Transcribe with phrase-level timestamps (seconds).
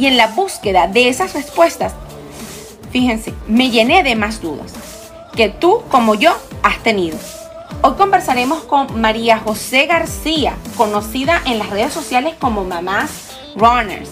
[0.00, 1.92] y en la búsqueda de esas respuestas,
[2.90, 4.72] fíjense, me llené de más dudas
[5.36, 7.18] que tú como yo has tenido.
[7.82, 13.10] Hoy conversaremos con María José García, conocida en las redes sociales como Mamás
[13.56, 14.08] Runners,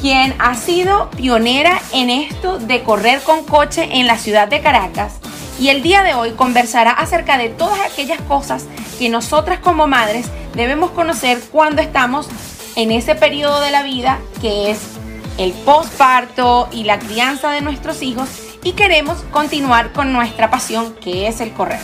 [0.00, 5.14] quien ha sido pionera en esto de correr con coche en la ciudad de Caracas
[5.58, 8.66] y el día de hoy conversará acerca de todas aquellas cosas
[9.00, 12.28] que nosotras como madres debemos conocer cuando estamos
[12.76, 14.78] en ese periodo de la vida que es
[15.38, 18.28] el postparto y la crianza de nuestros hijos
[18.64, 21.80] y queremos continuar con nuestra pasión que es el correr.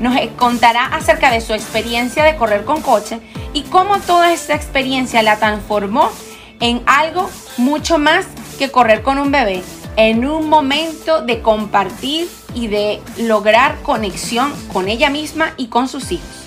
[0.00, 3.20] Nos contará acerca de su experiencia de correr con coche
[3.52, 6.10] y cómo toda esa experiencia la transformó
[6.58, 8.26] en algo mucho más
[8.58, 9.62] que correr con un bebé,
[9.96, 16.12] en un momento de compartir y de lograr conexión con ella misma y con sus
[16.12, 16.39] hijos.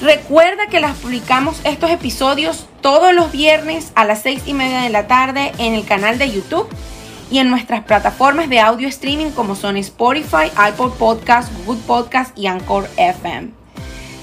[0.00, 4.90] Recuerda que las publicamos estos episodios todos los viernes a las 6 y media de
[4.90, 6.68] la tarde en el canal de YouTube
[7.30, 12.46] y en nuestras plataformas de audio streaming como son Spotify, Apple Podcast, Google Podcast y
[12.46, 13.50] Anchor FM.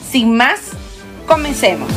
[0.09, 0.59] Sin más,
[1.27, 1.89] comencemos.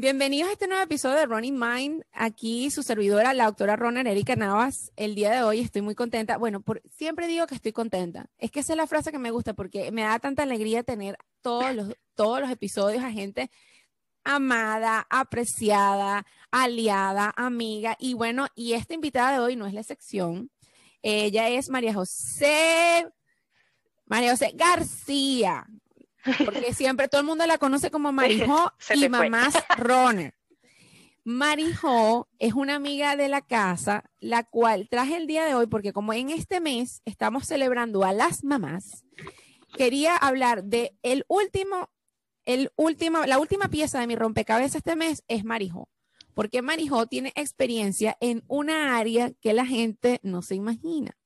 [0.00, 2.04] Bienvenidos a este nuevo episodio de Running Mind.
[2.12, 4.92] Aquí su servidora, la doctora Ronan Erika Navas.
[4.96, 6.38] El día de hoy estoy muy contenta.
[6.38, 8.30] Bueno, por, siempre digo que estoy contenta.
[8.38, 11.18] Es que esa es la frase que me gusta porque me da tanta alegría tener
[11.42, 13.50] todos los, todos los episodios a gente
[14.24, 17.94] amada, apreciada, aliada, amiga.
[17.98, 20.50] Y bueno, y esta invitada de hoy no es la excepción.
[21.02, 23.06] Ella es María José,
[24.06, 25.66] María José García
[26.44, 30.34] porque siempre todo el mundo la conoce como Marijo y mamás Runner.
[31.24, 35.92] Marijo es una amiga de la casa, la cual traje el día de hoy porque
[35.92, 39.04] como en este mes estamos celebrando a las mamás,
[39.76, 41.90] quería hablar de el último,
[42.46, 45.90] el último, la última pieza de mi rompecabezas este mes es Marijo,
[46.34, 51.16] porque Marijo tiene experiencia en una área que la gente no se imagina.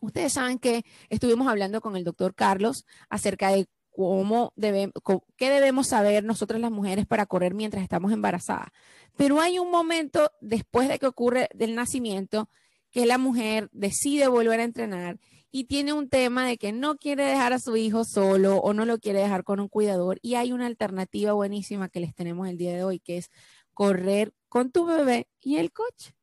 [0.00, 6.24] Ustedes saben que estuvimos hablando con el doctor Carlos acerca de cómo qué debemos saber
[6.24, 8.68] nosotras las mujeres para correr mientras estamos embarazadas.
[9.16, 12.48] Pero hay un momento después de que ocurre del nacimiento
[12.90, 15.18] que la mujer decide volver a entrenar
[15.50, 18.86] y tiene un tema de que no quiere dejar a su hijo solo o no
[18.86, 22.56] lo quiere dejar con un cuidador y hay una alternativa buenísima que les tenemos el
[22.56, 23.30] día de hoy que es
[23.74, 26.14] correr con tu bebé y el coche.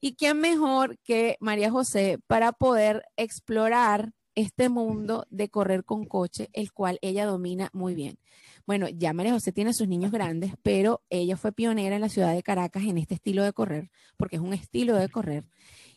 [0.00, 6.50] ¿Y quién mejor que María José para poder explorar este mundo de correr con coche,
[6.52, 8.18] el cual ella domina muy bien.
[8.66, 12.34] Bueno, ya María José tiene sus niños grandes, pero ella fue pionera en la ciudad
[12.34, 15.44] de Caracas en este estilo de correr, porque es un estilo de correr.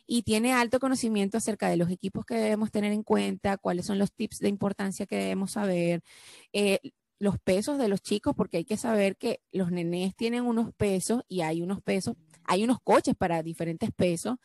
[0.06, 4.00] Y tiene alto conocimiento acerca de los equipos que debemos tener en cuenta, cuáles son
[4.00, 6.04] los tips de importancia que debemos saber,
[6.52, 6.80] eh,
[7.20, 11.24] los pesos de los chicos, porque hay que saber que los nenes tienen unos pesos
[11.28, 12.16] y hay unos pesos
[12.46, 14.36] hay unos coches para diferentes pesos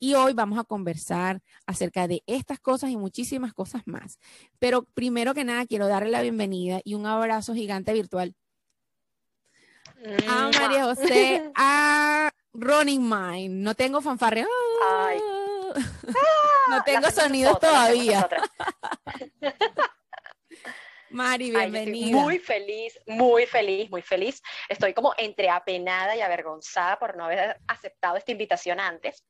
[0.00, 4.18] y hoy vamos a conversar acerca de estas cosas y muchísimas cosas más.
[4.58, 8.34] Pero primero que nada quiero darle la bienvenida y un abrazo gigante virtual
[10.28, 13.62] a María José, a Running Mind.
[13.62, 14.46] No tengo fanfarre.
[16.68, 18.28] no tengo sonidos todavía.
[21.14, 22.16] Mari, bienvenida.
[22.16, 24.42] muy feliz, muy feliz, muy feliz.
[24.68, 29.24] Estoy como entre apenada y avergonzada por no haber aceptado esta invitación antes.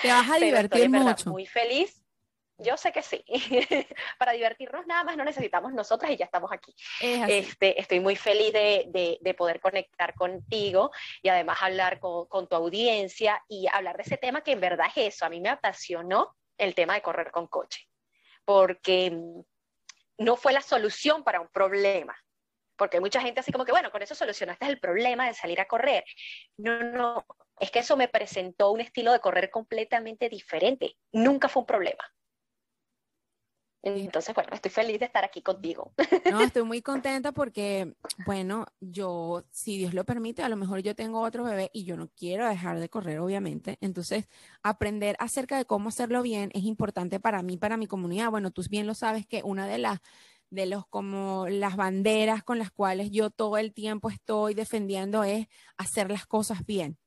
[0.00, 1.30] Te vas a divertir mucho.
[1.30, 2.00] Muy feliz.
[2.58, 3.24] Yo sé que sí.
[4.20, 6.72] Para divertirnos nada más no necesitamos nosotras y ya estamos aquí.
[7.00, 12.54] Este, estoy muy feliz de, de, poder conectar contigo y además hablar con, con tu
[12.54, 15.26] audiencia y hablar de ese tema que en verdad es eso.
[15.26, 17.88] A mí me apasionó el tema de correr con coche.
[18.44, 19.12] Porque
[20.18, 22.16] no fue la solución para un problema.
[22.76, 25.60] Porque hay mucha gente así como que, bueno, con eso solucionaste el problema de salir
[25.60, 26.04] a correr.
[26.56, 27.26] No, no,
[27.58, 30.96] es que eso me presentó un estilo de correr completamente diferente.
[31.12, 32.04] Nunca fue un problema.
[33.82, 35.92] Entonces, bueno, estoy feliz de estar aquí contigo.
[36.30, 37.94] No, estoy muy contenta porque,
[38.26, 41.96] bueno, yo, si Dios lo permite, a lo mejor yo tengo otro bebé y yo
[41.96, 43.78] no quiero dejar de correr, obviamente.
[43.80, 44.28] Entonces,
[44.62, 48.30] aprender acerca de cómo hacerlo bien es importante para mí, para mi comunidad.
[48.30, 50.00] Bueno, tú bien lo sabes que una de las
[50.50, 55.46] de los como las banderas con las cuales yo todo el tiempo estoy defendiendo es
[55.76, 56.98] hacer las cosas bien.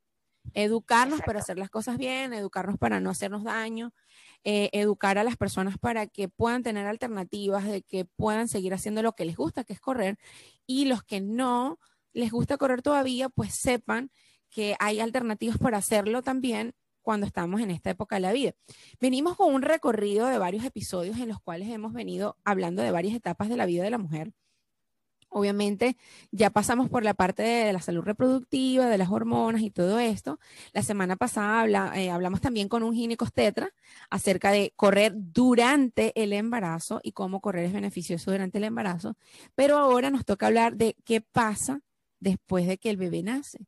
[0.53, 3.93] Educarnos para hacer las cosas bien, educarnos para no hacernos daño,
[4.43, 9.03] eh, educar a las personas para que puedan tener alternativas, de que puedan seguir haciendo
[9.03, 10.17] lo que les gusta, que es correr,
[10.65, 11.79] y los que no
[12.13, 14.11] les gusta correr todavía, pues sepan
[14.49, 18.53] que hay alternativas para hacerlo también cuando estamos en esta época de la vida.
[18.99, 23.15] Venimos con un recorrido de varios episodios en los cuales hemos venido hablando de varias
[23.15, 24.33] etapas de la vida de la mujer.
[25.33, 25.95] Obviamente
[26.31, 30.39] ya pasamos por la parte de la salud reproductiva, de las hormonas y todo esto.
[30.73, 33.73] La semana pasada eh, hablamos también con un ginecostetra
[34.09, 39.15] acerca de correr durante el embarazo y cómo correr es beneficioso durante el embarazo.
[39.55, 41.79] Pero ahora nos toca hablar de qué pasa
[42.19, 43.67] después de que el bebé nace.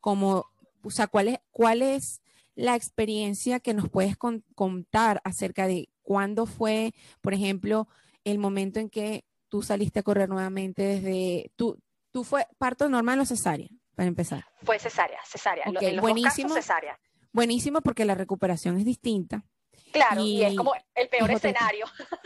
[0.00, 0.46] Como,
[0.82, 2.22] o sea, cuál es, cuál es
[2.54, 7.86] la experiencia que nos puedes contar acerca de cuándo fue, por ejemplo,
[8.24, 11.78] el momento en que tú saliste a correr nuevamente desde, tú,
[12.10, 14.46] tú fue parto normal o cesárea, para empezar.
[14.62, 15.64] Fue cesárea, cesárea.
[15.66, 16.98] en los buenísimo, cesárea.
[17.34, 19.44] Buenísimo porque la recuperación es distinta.
[19.92, 21.84] Claro, y, es como el peor escenario.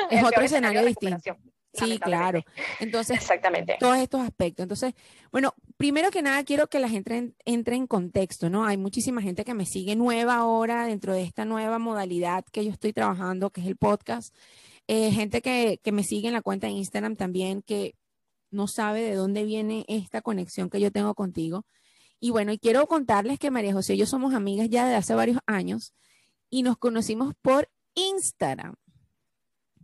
[0.08, 1.36] es otro escenario distinto.
[1.72, 2.44] Sí, claro.
[2.78, 3.76] Entonces, Exactamente.
[3.80, 4.62] todos estos aspectos.
[4.62, 4.94] Entonces,
[5.32, 8.66] bueno, primero que nada quiero que la gente entre en contexto, ¿no?
[8.66, 12.70] Hay muchísima gente que me sigue nueva ahora dentro de esta nueva modalidad que yo
[12.70, 14.32] estoy trabajando, que es el podcast.
[14.88, 17.94] Eh, gente que, que me sigue en la cuenta de Instagram también, que
[18.50, 21.66] no sabe de dónde viene esta conexión que yo tengo contigo.
[22.20, 25.14] Y bueno, y quiero contarles que María José y yo somos amigas ya de hace
[25.14, 25.92] varios años
[26.48, 28.74] y nos conocimos por Instagram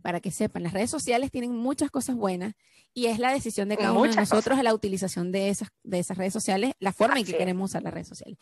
[0.03, 2.53] para que sepan, las redes sociales tienen muchas cosas buenas
[2.93, 5.99] y es la decisión de cada uno de nosotros a la utilización de esas, de
[5.99, 8.37] esas redes sociales, la forma en que queremos usar las redes sociales.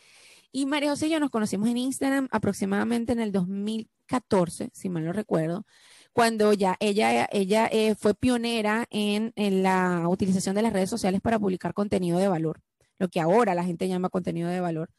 [0.50, 5.04] Y María José y yo nos conocimos en Instagram aproximadamente en el 2014, si mal
[5.04, 5.64] no recuerdo,
[6.12, 11.20] cuando ya ella, ella eh, fue pionera en, en la utilización de las redes sociales
[11.20, 12.60] para publicar contenido de valor,
[12.98, 14.90] lo que ahora la gente llama contenido de valor.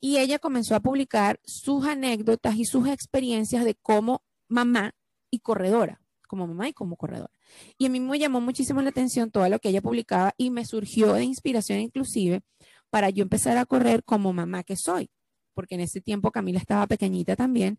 [0.00, 4.94] Y ella comenzó a publicar sus anécdotas y sus experiencias de cómo mamá
[5.30, 7.32] y corredora, como mamá y como corredora.
[7.76, 10.64] Y a mí me llamó muchísimo la atención todo lo que ella publicaba y me
[10.64, 12.42] surgió de inspiración inclusive
[12.90, 15.10] para yo empezar a correr como mamá que soy
[15.56, 17.78] porque en ese tiempo Camila estaba pequeñita también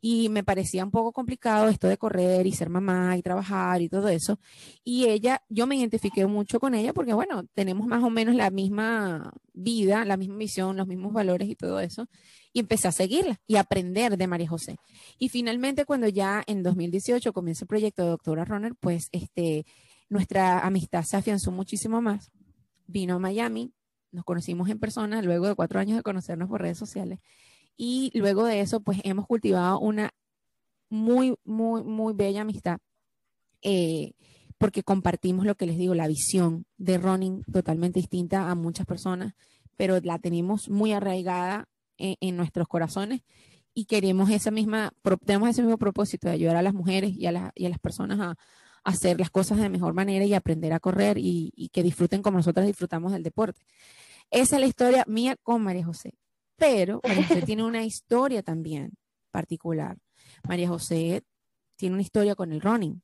[0.00, 3.88] y me parecía un poco complicado esto de correr y ser mamá y trabajar y
[3.88, 4.40] todo eso.
[4.82, 8.50] Y ella, yo me identifiqué mucho con ella porque, bueno, tenemos más o menos la
[8.50, 12.08] misma vida, la misma misión, los mismos valores y todo eso.
[12.52, 14.76] Y empecé a seguirla y aprender de María José.
[15.18, 19.66] Y finalmente, cuando ya en 2018 comienza el proyecto de Doctora Runner, pues este,
[20.08, 22.30] nuestra amistad se afianzó muchísimo más.
[22.86, 23.74] Vino a Miami,
[24.10, 27.20] nos conocimos en persona luego de cuatro años de conocernos por redes sociales.
[27.76, 30.10] Y luego de eso, pues hemos cultivado una
[30.90, 32.78] muy, muy, muy bella amistad.
[33.62, 34.12] Eh,
[34.58, 39.34] porque compartimos lo que les digo, la visión de running totalmente distinta a muchas personas,
[39.76, 43.22] pero la tenemos muy arraigada en, nuestros corazones
[43.74, 44.92] y queremos esa misma,
[45.24, 48.18] tenemos ese mismo propósito de ayudar a las mujeres y a, y a las personas
[48.20, 48.36] a,
[48.88, 52.66] hacer las cosas de mejor manera y aprender a correr y, que disfruten como nosotros
[52.66, 53.62] disfrutamos del deporte.
[54.30, 56.14] Esa es la historia mía con María José.
[56.56, 58.92] Pero María José tiene una historia también
[59.30, 59.98] particular.
[60.48, 61.22] María José
[61.76, 63.02] tiene una historia con el running.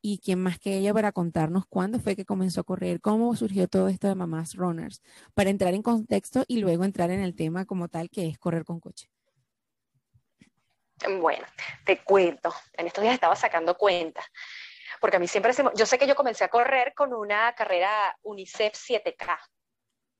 [0.00, 3.68] Y quién más que ella para contarnos cuándo fue que comenzó a correr, cómo surgió
[3.68, 5.02] todo esto de mamás runners,
[5.34, 8.64] para entrar en contexto y luego entrar en el tema como tal que es correr
[8.64, 9.10] con coche.
[11.20, 11.44] Bueno,
[11.84, 12.54] te cuento.
[12.72, 14.22] En estos días estaba sacando cuenta
[15.00, 15.64] porque a mí siempre se...
[15.74, 19.38] Yo sé que yo comencé a correr con una carrera UNICEF 7K,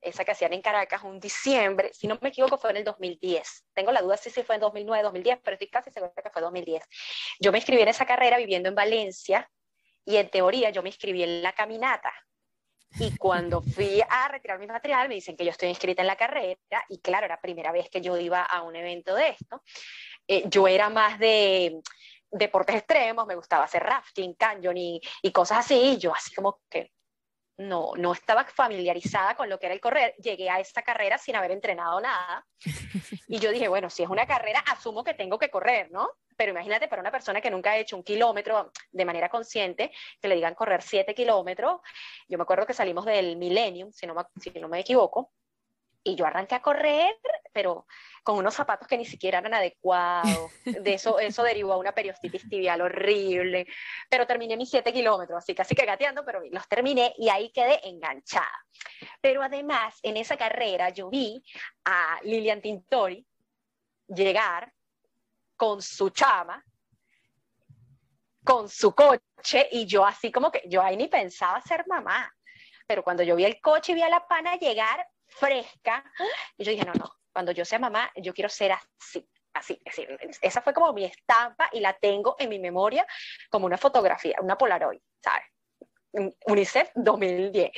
[0.00, 3.66] esa que hacían en Caracas un diciembre, si no me equivoco fue en el 2010.
[3.74, 6.84] Tengo la duda si fue en 2009, 2010, pero estoy casi segura que fue 2010.
[7.40, 9.50] Yo me inscribí en esa carrera viviendo en Valencia
[10.04, 12.12] y en teoría yo me inscribí en la caminata.
[12.98, 16.16] Y cuando fui a retirar mi material, me dicen que yo estoy inscrita en la
[16.16, 16.58] carrera
[16.88, 19.62] y claro, era la primera vez que yo iba a un evento de esto.
[20.26, 21.80] Eh, yo era más de
[22.30, 26.92] deportes extremos, me gustaba hacer rafting, canyoning y cosas así, y yo así como que
[27.58, 30.14] no, no estaba familiarizada con lo que era el correr.
[30.18, 32.46] Llegué a esta carrera sin haber entrenado nada.
[33.26, 36.08] Y yo dije, bueno, si es una carrera, asumo que tengo que correr, ¿no?
[36.36, 40.28] Pero imagínate para una persona que nunca ha hecho un kilómetro de manera consciente, que
[40.28, 41.80] le digan correr siete kilómetros.
[42.28, 45.32] Yo me acuerdo que salimos del Millennium, si no si no me equivoco,
[46.08, 47.14] y yo arranqué a correr,
[47.52, 47.86] pero
[48.22, 50.50] con unos zapatos que ni siquiera eran adecuados.
[50.64, 53.66] De eso, eso derivó a una periostitis tibial horrible.
[54.08, 57.86] Pero terminé mis siete kilómetros, así casi que gateando, pero los terminé y ahí quedé
[57.88, 58.64] enganchada.
[59.20, 61.42] Pero además, en esa carrera yo vi
[61.84, 63.26] a Lilian Tintori
[64.08, 64.72] llegar
[65.56, 66.64] con su chama
[68.48, 72.34] con su coche y yo así como que, yo ahí ni pensaba ser mamá,
[72.86, 76.04] pero cuando yo vi el coche y vi a la pana llegar fresca,
[76.56, 79.28] y yo dije, no, no, cuando yo sea mamá, yo quiero ser así.
[79.54, 80.06] Así, así,
[80.40, 83.04] esa fue como mi estampa y la tengo en mi memoria
[83.50, 85.46] como una fotografía, una Polaroid, ¿sabes?
[86.46, 87.70] UNICEF 2010.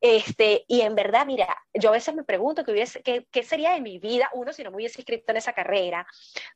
[0.00, 3.72] Este, y en verdad, mira, yo a veces me pregunto qué, hubiese, qué, qué, sería
[3.72, 6.06] de mi vida, uno, si no me hubiese inscrito en esa carrera,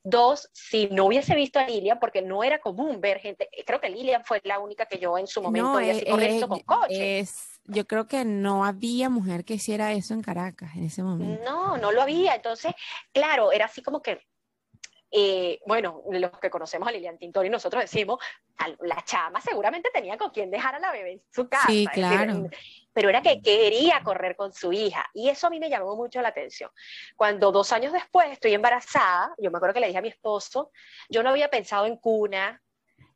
[0.03, 3.91] dos, si no hubiese visto a Lilian, porque no era común ver gente, creo que
[3.91, 7.19] Lilian fue la única que yo en su momento no, así eh, con coche.
[7.19, 11.43] Es, yo creo que no había mujer que hiciera eso en Caracas en ese momento.
[11.45, 12.73] No, no lo había, entonces,
[13.13, 14.21] claro, era así como que
[15.17, 18.19] eh, bueno, los que conocemos a Lilian Tintori, nosotros decimos,
[18.81, 21.69] la chama seguramente tenía con quien dejar a la bebé en su casa.
[21.69, 22.49] Sí, claro.
[22.93, 25.09] pero era que quería correr con su hija.
[25.15, 26.69] Y eso a mí me llamó mucho la atención.
[27.15, 30.73] Cuando dos años después estoy embarazada, yo me acuerdo que le dije a mi esposo,
[31.09, 32.61] yo no había pensado en cuna,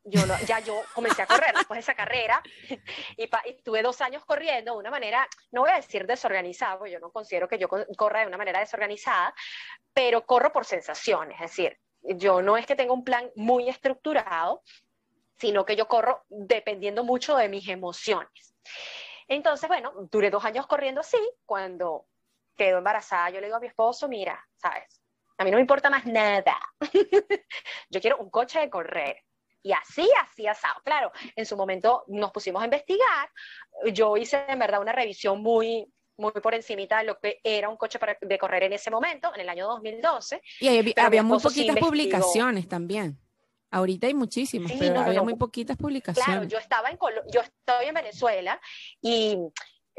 [0.05, 2.41] yo ya yo comencé a correr después de esa carrera
[3.17, 7.01] y, estuve dos años corriendo de una manera, no voy a decir desorganizada, porque yo
[7.01, 9.35] no considero que yo corra de una manera desorganizada,
[9.93, 14.63] pero corro por sensaciones, es decir, yo no es que tenga un plan muy estructurado,
[15.39, 18.57] sino que yo corro dependiendo mucho de mis emociones.
[19.29, 21.19] Entonces, bueno, duré dos años corriendo así.
[21.45, 22.07] Cuando
[22.57, 25.01] quedo embarazada, yo le digo a mi esposo, mira, sabes,
[25.37, 26.59] a mí no me importa más nada.
[27.91, 29.23] yo quiero un coche de correr.
[29.63, 30.81] Y así, así asado.
[30.85, 33.31] Claro, en su momento nos pusimos a investigar.
[33.93, 37.77] Yo hice en verdad una revisión muy, muy por encimita de lo que era un
[37.77, 40.43] coche para, de correr en ese momento, en el año 2012.
[40.61, 43.19] Y había, muy poquitas publicaciones también.
[43.71, 46.27] Ahorita hay muchísimas, pero había muy poquitas publicaciones.
[46.27, 46.99] Claro, yo estaba en
[47.33, 48.61] yo estoy en Venezuela
[49.01, 49.39] y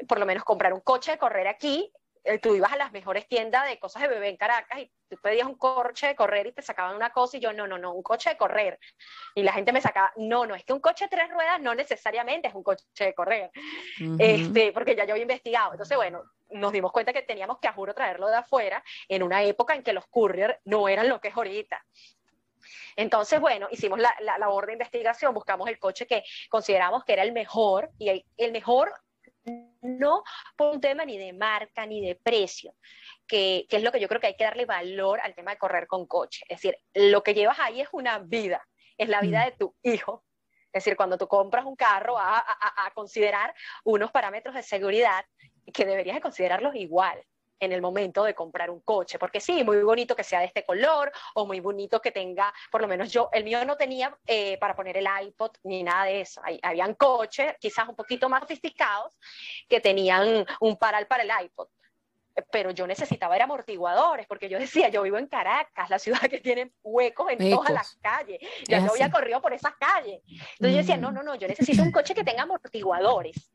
[0.08, 1.92] por lo menos comprar un coche de correr aquí
[2.38, 5.48] tú ibas a las mejores tiendas de cosas de bebé en Caracas y tú pedías
[5.48, 8.03] un coche de correr y te sacaban una cosa y yo, no, no, no, un
[8.03, 8.79] coche de correr.
[9.33, 11.74] Y la gente me sacaba, no, no, es que un coche de tres ruedas no
[11.74, 13.51] necesariamente es un coche de correr,
[14.19, 15.71] este, porque ya yo había investigado.
[15.71, 19.43] Entonces, bueno, nos dimos cuenta que teníamos que, a juro, traerlo de afuera en una
[19.43, 21.83] época en que los courier no eran lo que es ahorita.
[22.95, 27.24] Entonces, bueno, hicimos la, la, labor de investigación, buscamos el coche que consideramos que era
[27.24, 28.93] el mejor y el, el mejor
[29.82, 30.24] no
[30.56, 32.75] por un tema ni de marca ni de precio,
[33.27, 35.88] que, es lo que yo creo que hay que darle valor al tema de correr
[35.88, 36.44] con coche.
[36.48, 38.65] Es decir, lo que llevas ahí es una vida,
[38.98, 39.46] es la vida mm.
[39.46, 40.24] de tu hijo.
[40.72, 45.25] Es decir, cuando tú compras un carro, a, a considerar unos parámetros de seguridad
[45.74, 47.24] que deberías de considerarlos igual
[47.60, 50.63] en el momento de comprar un coche, porque sí, muy bonito que sea de este
[50.63, 54.58] color o muy bonito que tenga, por lo menos yo, el mío no tenía eh,
[54.58, 56.42] para poner el iPod ni nada de eso.
[56.44, 59.18] Hay, habían coches, quizás un poquito más sofisticados,
[59.68, 61.68] que tenían un paral para el iPod
[62.51, 66.39] pero yo necesitaba era amortiguadores, porque yo decía, yo vivo en Caracas, la ciudad que
[66.39, 70.22] tiene huecos en todas las calles, ya no había corrido por esas calles.
[70.25, 73.51] Entonces yo decía, no, no, no, yo necesito un coche que tenga amortiguadores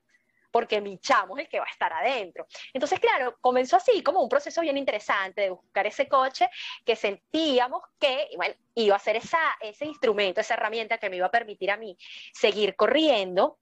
[0.55, 2.47] porque mi chamo es el que va a estar adentro.
[2.73, 6.49] Entonces, claro, comenzó así como un proceso bien interesante de buscar ese coche
[6.85, 8.29] que sentíamos que
[8.77, 11.99] iba a ser esa, ese instrumento, esa herramienta que me iba a permitir a mí
[12.33, 13.59] seguir corriendo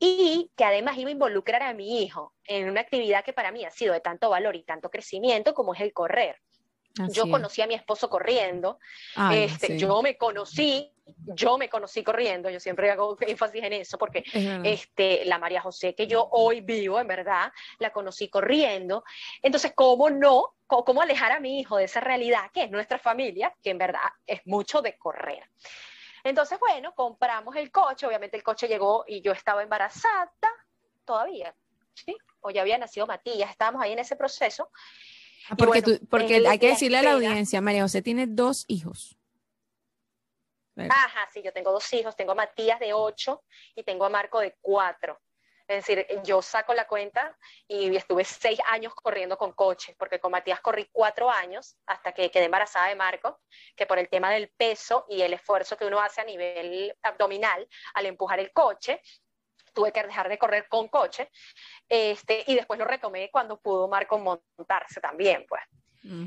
[0.00, 3.64] y que además iba a involucrar a mi hijo en una actividad que para mí
[3.64, 6.40] ha sido de tanto valor y tanto crecimiento como es el correr
[7.10, 8.78] yo conocí a mi esposo corriendo,
[9.32, 10.92] este, yo me conocí,
[11.34, 14.24] yo me conocí corriendo, yo siempre hago énfasis en eso, porque
[14.64, 19.04] este, la María José que yo hoy vivo, en verdad, la conocí corriendo.
[19.42, 20.54] Entonces, ¿cómo no?
[20.66, 24.10] ¿Cómo alejar a mi hijo de esa realidad que es nuestra familia, que en verdad
[24.26, 25.48] es mucho de correr?
[26.24, 30.32] Entonces, bueno, compramos el coche, obviamente el coche llegó y yo estaba embarazada
[31.04, 31.54] todavía,
[31.94, 32.16] ¿sí?
[32.40, 34.70] O ya había nacido Matías, estábamos ahí en ese proceso.
[35.48, 39.16] Ah, porque, porque hay que decirle a la audiencia, María José tiene dos hijos.
[40.76, 44.40] Ajá, sí, yo tengo dos hijos, tengo a Matías de ocho y tengo a Marco
[44.40, 45.18] de cuatro.
[45.68, 50.30] Es decir, yo saco la cuenta y estuve seis años corriendo con coches, porque con
[50.30, 53.40] Matías corrí cuatro años hasta que quedé embarazada de Marco,
[53.74, 57.66] que por el tema del peso y el esfuerzo que uno hace a nivel abdominal
[57.94, 59.00] al empujar el coche,
[59.76, 61.30] tuve que dejar de correr con coche,
[61.86, 65.62] este, y después lo retomé cuando pudo Marco montarse también, pues.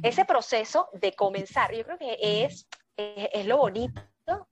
[0.03, 4.01] Ese proceso de comenzar, yo creo que es, es, lo bonito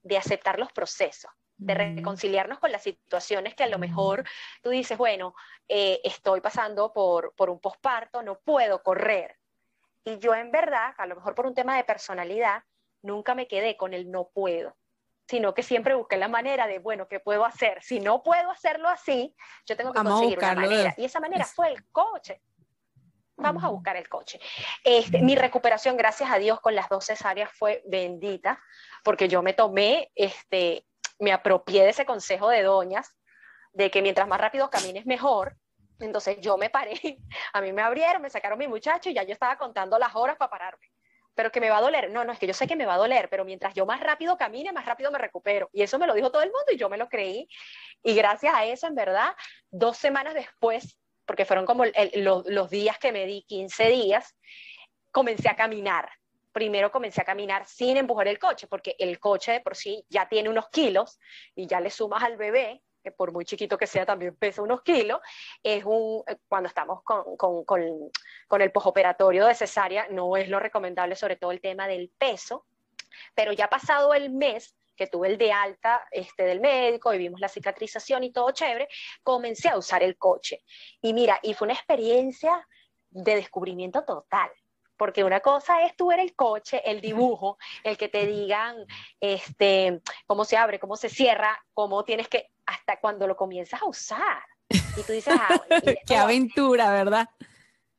[0.01, 4.24] de aceptar los procesos, de reconciliarnos con las situaciones que a lo mejor
[4.62, 5.36] tú dices, bueno,
[5.68, 9.36] eh, estoy pasando por, por un posparto, no puedo correr.
[10.06, 12.63] Y yo en verdad, a lo mejor por un tema de personalidad,
[13.01, 14.77] nunca me quedé con el no puedo
[15.27, 17.84] sino que siempre busqué la manera de, bueno, ¿qué puedo hacer?
[17.84, 20.93] Si no puedo hacerlo así, yo tengo que conseguir una manera.
[20.98, 22.41] Y esa manera fue el coche.
[23.36, 24.39] Vamos a buscar el coche.
[24.84, 28.60] Este, mi recuperación, gracias a Dios, con las dos cesáreas fue bendita,
[29.03, 30.88] porque yo me tomé este,
[31.19, 33.15] me apropié de ese consejo de doñas,
[33.74, 35.55] de que mientras más rápido camines mejor.
[36.00, 36.93] Entonces yo me paré,
[37.53, 40.38] a mí me abrieron, me sacaron mi muchacho y ya yo estaba contando las horas
[40.38, 40.88] para pararme.
[41.38, 42.10] Pero que me va a doler.
[42.10, 44.01] No, no, es que yo sé que me va a doler, pero mientras yo más
[44.01, 45.70] rápido camine, más rápido me recupero.
[45.72, 47.48] Y eso me lo dijo todo el mundo y yo me lo creí.
[48.01, 49.36] Y gracias a eso, en verdad,
[49.70, 54.36] dos semanas después, porque fueron como los días que me di, 15 días,
[55.12, 56.10] comencé a caminar
[56.58, 60.27] primero comencé a caminar sin empujar el coche, porque el coche de por sí ya
[60.27, 61.20] tiene unos kilos
[61.53, 62.82] y ya le sumas al bebé,
[63.16, 65.20] por muy chiquito que sea también pesa unos kilos,
[65.63, 71.16] es un, cuando estamos con, con, con, el posoperatorio de cesárea, no es lo recomendable,
[71.16, 72.66] sobre todo el tema del peso,
[73.34, 77.39] pero ya pasado el mes, que tuve el de alta este, del médico y vimos
[77.39, 78.88] la cicatrización y todo chévere,
[79.22, 80.63] comencé a usar el coche.
[81.01, 82.68] Y mira, y fue una experiencia
[83.12, 84.50] de descubrimiento total
[84.98, 88.75] porque una cosa es tú ver el coche, el dibujo, el que te digan
[89.20, 93.86] este, cómo se abre, cómo se cierra, cómo tienes que, hasta cuando lo comienzas a
[93.86, 94.43] usar.
[94.69, 95.59] Y tú dices, ah,
[96.05, 97.27] qué aventura, ¿verdad?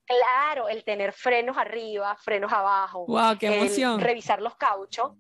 [0.05, 3.05] Claro, el tener frenos arriba, frenos abajo.
[3.07, 4.01] Wow, qué emoción.
[4.01, 5.13] revisar los cauchos.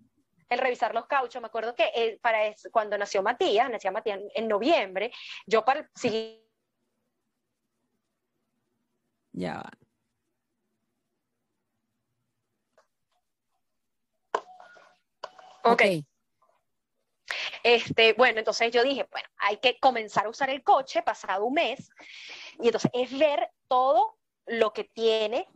[0.48, 2.38] El revisar los cauchos, me acuerdo que eh, para
[2.70, 5.12] cuando nació Matías, nacía Matías en, noviembre,
[5.46, 6.42] yo para el
[9.32, 9.70] Ya va.
[15.64, 15.82] Ok.
[17.62, 21.54] Este, bueno, entonces yo dije, bueno, hay que comenzar a usar el coche pasado un
[21.54, 21.90] mes.
[22.60, 25.46] Y entonces es ver todo lo que tiene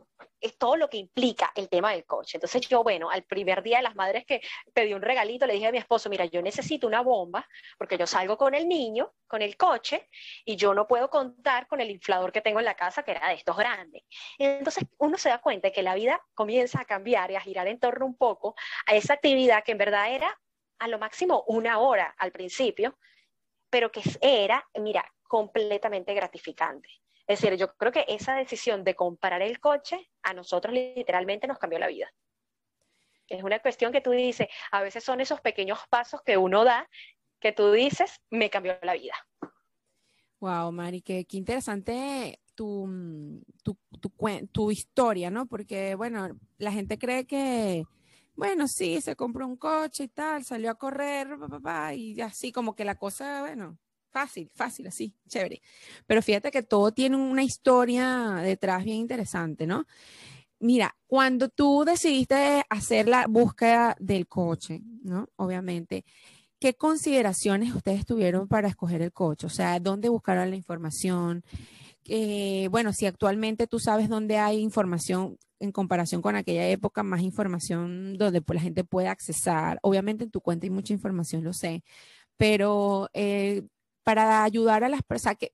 [0.43, 2.37] es todo lo que implica el tema del coche.
[2.37, 4.41] Entonces yo, bueno, al primer día de las madres que
[4.73, 8.05] pedí un regalito, le dije a mi esposo, mira, yo necesito una bomba porque yo
[8.05, 10.09] salgo con el niño, con el coche,
[10.45, 13.29] y yo no puedo contar con el inflador que tengo en la casa, que era
[13.29, 14.03] de estos grandes.
[14.37, 17.67] Entonces uno se da cuenta de que la vida comienza a cambiar y a girar
[17.67, 18.55] en torno un poco
[18.85, 20.39] a esa actividad que en verdad era
[20.79, 22.97] a lo máximo una hora al principio,
[23.69, 26.89] pero que era, mira, completamente gratificante.
[27.25, 31.57] Es decir, yo creo que esa decisión de comparar el coche a nosotros literalmente nos
[31.57, 32.11] cambió la vida.
[33.27, 36.89] Es una cuestión que tú dices, a veces son esos pequeños pasos que uno da
[37.39, 39.15] que tú dices, me cambió la vida.
[40.39, 42.89] Wow, Mari, qué, interesante tu,
[43.63, 43.77] tu,
[44.51, 45.45] tu, historia, ¿no?
[45.45, 47.83] Porque, bueno, la gente cree que,
[48.35, 51.29] bueno, sí, se compró un coche y tal, salió a correr,
[51.95, 53.77] y así como que la cosa, bueno,
[54.13, 55.63] Fácil, fácil, así, chévere.
[56.05, 59.87] Pero fíjate que todo tiene una historia detrás bien interesante, ¿no?
[60.59, 65.29] Mira, cuando tú decidiste hacer la búsqueda del coche, ¿no?
[65.35, 66.05] Obviamente,
[66.59, 69.47] ¿qué consideraciones ustedes tuvieron para escoger el coche?
[69.47, 71.43] O sea, ¿dónde buscaron la información?
[72.05, 77.21] Eh, bueno, si actualmente tú sabes dónde hay información en comparación con aquella época, más
[77.21, 79.79] información donde pues, la gente puede accesar.
[79.81, 81.83] Obviamente en tu cuenta hay mucha información, lo sé,
[82.37, 83.63] pero eh,
[84.03, 85.37] para ayudar a las personas.
[85.39, 85.53] ¿Qué,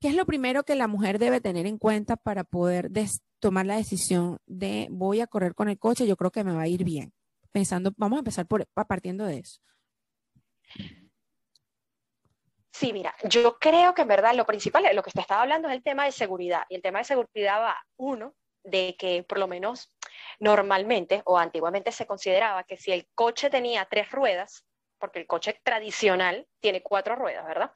[0.00, 2.90] ¿Qué es lo primero que la mujer debe tener en cuenta para poder
[3.38, 6.62] tomar la decisión de voy a correr con el coche, yo creo que me va
[6.62, 7.12] a ir bien?
[7.52, 9.60] Pensando, vamos a empezar por, partiendo de eso.
[12.72, 15.76] Sí, mira, yo creo que en verdad lo principal, lo que te estaba hablando es
[15.76, 16.64] el tema de seguridad.
[16.68, 19.94] Y el tema de seguridad va, uno, de que por lo menos
[20.40, 24.66] normalmente o antiguamente se consideraba que si el coche tenía tres ruedas,
[24.98, 27.72] porque el coche tradicional tiene cuatro ruedas, ¿verdad?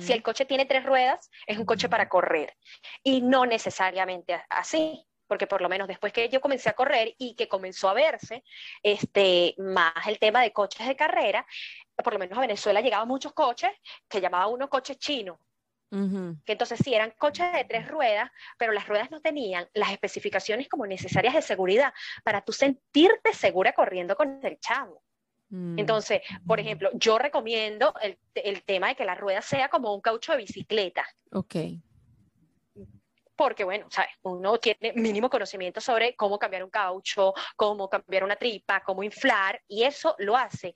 [0.00, 2.56] Si el coche tiene tres ruedas, es un coche para correr.
[3.02, 7.34] Y no necesariamente así, porque por lo menos después que yo comencé a correr y
[7.34, 8.42] que comenzó a verse
[8.82, 11.46] este, más el tema de coches de carrera,
[12.02, 13.70] por lo menos a Venezuela llegaban muchos coches
[14.08, 14.70] que llamaba uno
[15.90, 20.68] Que entonces sí eran coches de tres ruedas, pero las ruedas no tenían las especificaciones
[20.68, 21.92] como necesarias de seguridad
[22.24, 25.02] para tú sentirte segura corriendo con el chavo.
[25.48, 25.78] Mm.
[25.78, 30.00] Entonces, por ejemplo, yo recomiendo el, el, tema de que la rueda sea como un
[30.00, 31.06] caucho de bicicleta.
[31.32, 31.54] Ok.
[33.36, 34.10] Porque, bueno, ¿sabes?
[34.22, 39.62] Uno tiene mínimo conocimiento sobre cómo cambiar un caucho, cómo cambiar una tripa, cómo inflar,
[39.68, 40.74] y eso lo hace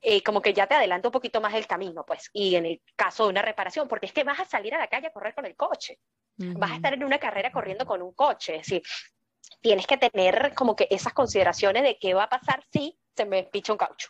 [0.00, 2.82] eh, como que ya te adelanta un poquito más el camino, pues, y en el
[2.96, 5.34] caso de una reparación, porque es que vas a salir a la calle a correr
[5.34, 5.98] con el coche,
[6.36, 8.82] vas a estar en una carrera corriendo con un coche, es decir,
[9.60, 13.44] tienes que tener como que esas consideraciones de qué va a pasar si se me
[13.44, 14.08] picha un caucho.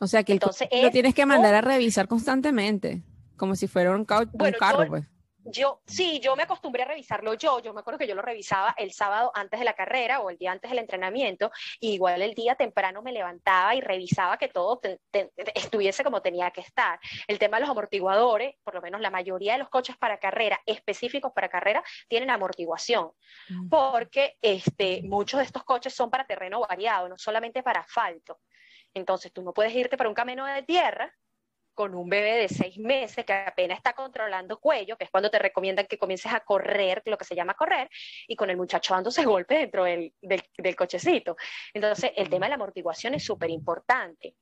[0.00, 3.02] O sea que Entonces, lo tienes que mandar a revisar constantemente,
[3.36, 5.06] como si fuera un, caucho, un carro, pues
[5.46, 7.60] yo, sí, yo me acostumbré a revisarlo yo.
[7.60, 10.38] Yo me acuerdo que yo lo revisaba el sábado antes de la carrera o el
[10.38, 11.50] día antes del entrenamiento.
[11.80, 14.80] igual el día temprano me levantaba y revisaba que todo
[15.54, 16.98] estuviese como tenía que estar.
[17.26, 20.60] El tema de los amortiguadores, por lo menos la mayoría de los coches para carrera,
[20.66, 23.10] específicos para carrera, tienen amortiguación.
[23.70, 28.40] Porque este, muchos de estos coches son para terreno variado, no solamente para asfalto.
[28.94, 31.14] Entonces tú no puedes irte para un camino de tierra
[31.76, 35.38] con un bebé de seis meses que apenas está controlando cuello, que es cuando te
[35.38, 37.90] recomiendan que comiences a correr, lo que se llama correr,
[38.26, 41.36] y con el muchacho dándose golpe dentro del, del, cochecito.
[41.74, 44.36] Entonces, el tema de la amortiguación es súper importante.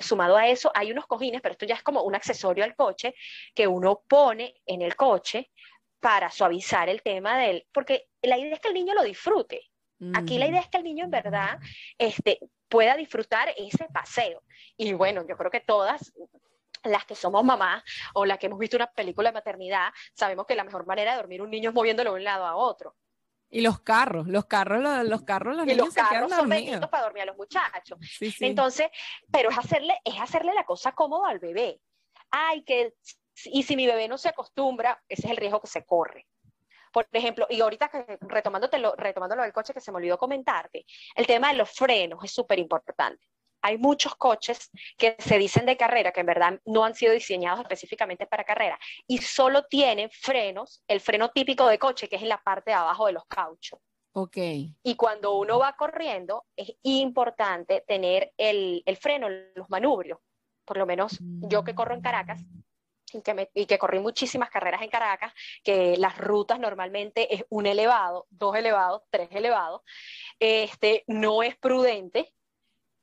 [0.00, 3.14] Sumado a eso, hay unos cojines, pero esto ya es como un accesorio al coche
[3.54, 5.52] que uno pone en el coche
[6.00, 9.62] para suavizar el tema del, porque la idea es que el niño lo disfrute.
[10.14, 11.58] Aquí la idea es que el niño en verdad
[11.98, 14.42] este, pueda disfrutar ese paseo.
[14.78, 16.12] Y bueno, yo creo que todas
[16.84, 17.82] las que somos mamás
[18.14, 21.18] o las que hemos visto una película de maternidad, sabemos que la mejor manera de
[21.18, 22.96] dormir un niño es moviéndolo de un lado a otro.
[23.52, 27.24] Y los carros, los carros, los, carros, los y los carros son benditos para dormir
[27.24, 27.98] a los muchachos.
[28.38, 28.88] Entonces,
[29.30, 31.80] pero es hacerle, es hacerle la cosa cómoda al bebé.
[32.30, 32.94] Ay, que,
[33.46, 36.28] y si mi bebé no se acostumbra, ese es el riesgo que se corre.
[36.92, 37.90] Por ejemplo, y ahorita
[38.20, 42.32] retomándote retomándolo del coche que se me olvidó comentarte, el tema de los frenos es
[42.32, 43.29] súper importante
[43.62, 47.60] hay muchos coches que se dicen de carrera, que en verdad no han sido diseñados
[47.60, 52.28] específicamente para carrera, y solo tienen frenos, el freno típico de coche, que es en
[52.28, 53.78] la parte de abajo de los cauchos.
[54.12, 54.36] Ok.
[54.82, 60.18] Y cuando uno va corriendo, es importante tener el, el freno, los manubrios.
[60.64, 62.40] Por lo menos yo que corro en Caracas,
[63.12, 65.32] y que, y que, corrí muchísimas carreras en Caracas,
[65.64, 69.82] que las rutas normalmente es un elevado, dos elevados, tres elevados,
[70.38, 72.32] este, no es prudente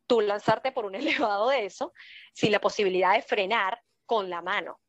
[0.07, 1.93] tú lanzarte por un elevado de eso
[2.33, 4.79] sin la posibilidad de frenar con la mano.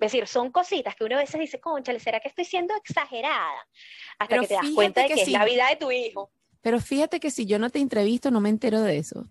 [0.00, 3.66] Es decir, son cositas que uno a veces dice, conchale, ¿será que estoy siendo exagerada?
[4.18, 6.30] Hasta que te das cuenta de que, es la vida de tu hijo.
[6.60, 9.24] Pero fíjate que si yo no te entrevisto, no me entero de eso.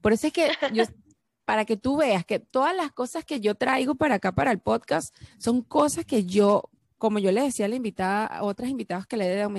[0.00, 0.84] Por eso es que yo,
[1.44, 4.60] para que tú veas que todas las cosas que yo traigo para acá, para el
[4.60, 9.08] podcast, son cosas que yo, como yo le decía a la invitada, a otras invitadas
[9.08, 9.50] que le he dado,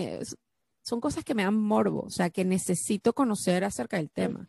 [0.81, 4.47] son cosas que me dan morbo, o sea, que necesito conocer acerca del tema.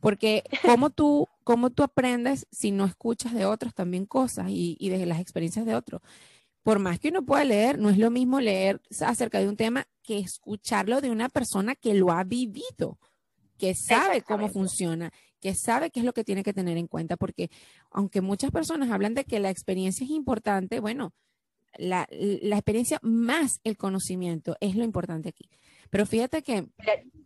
[0.00, 4.90] Porque cómo tú, cómo tú aprendes si no escuchas de otros también cosas y, y
[4.90, 6.00] de las experiencias de otros.
[6.62, 9.86] Por más que uno pueda leer, no es lo mismo leer acerca de un tema
[10.02, 12.98] que escucharlo de una persona que lo ha vivido,
[13.56, 17.16] que sabe cómo funciona, que sabe qué es lo que tiene que tener en cuenta.
[17.16, 17.50] Porque
[17.90, 21.12] aunque muchas personas hablan de que la experiencia es importante, bueno,
[21.78, 25.48] la, experiencia más el conocimiento es lo importante aquí.
[25.90, 26.66] Pero fíjate que...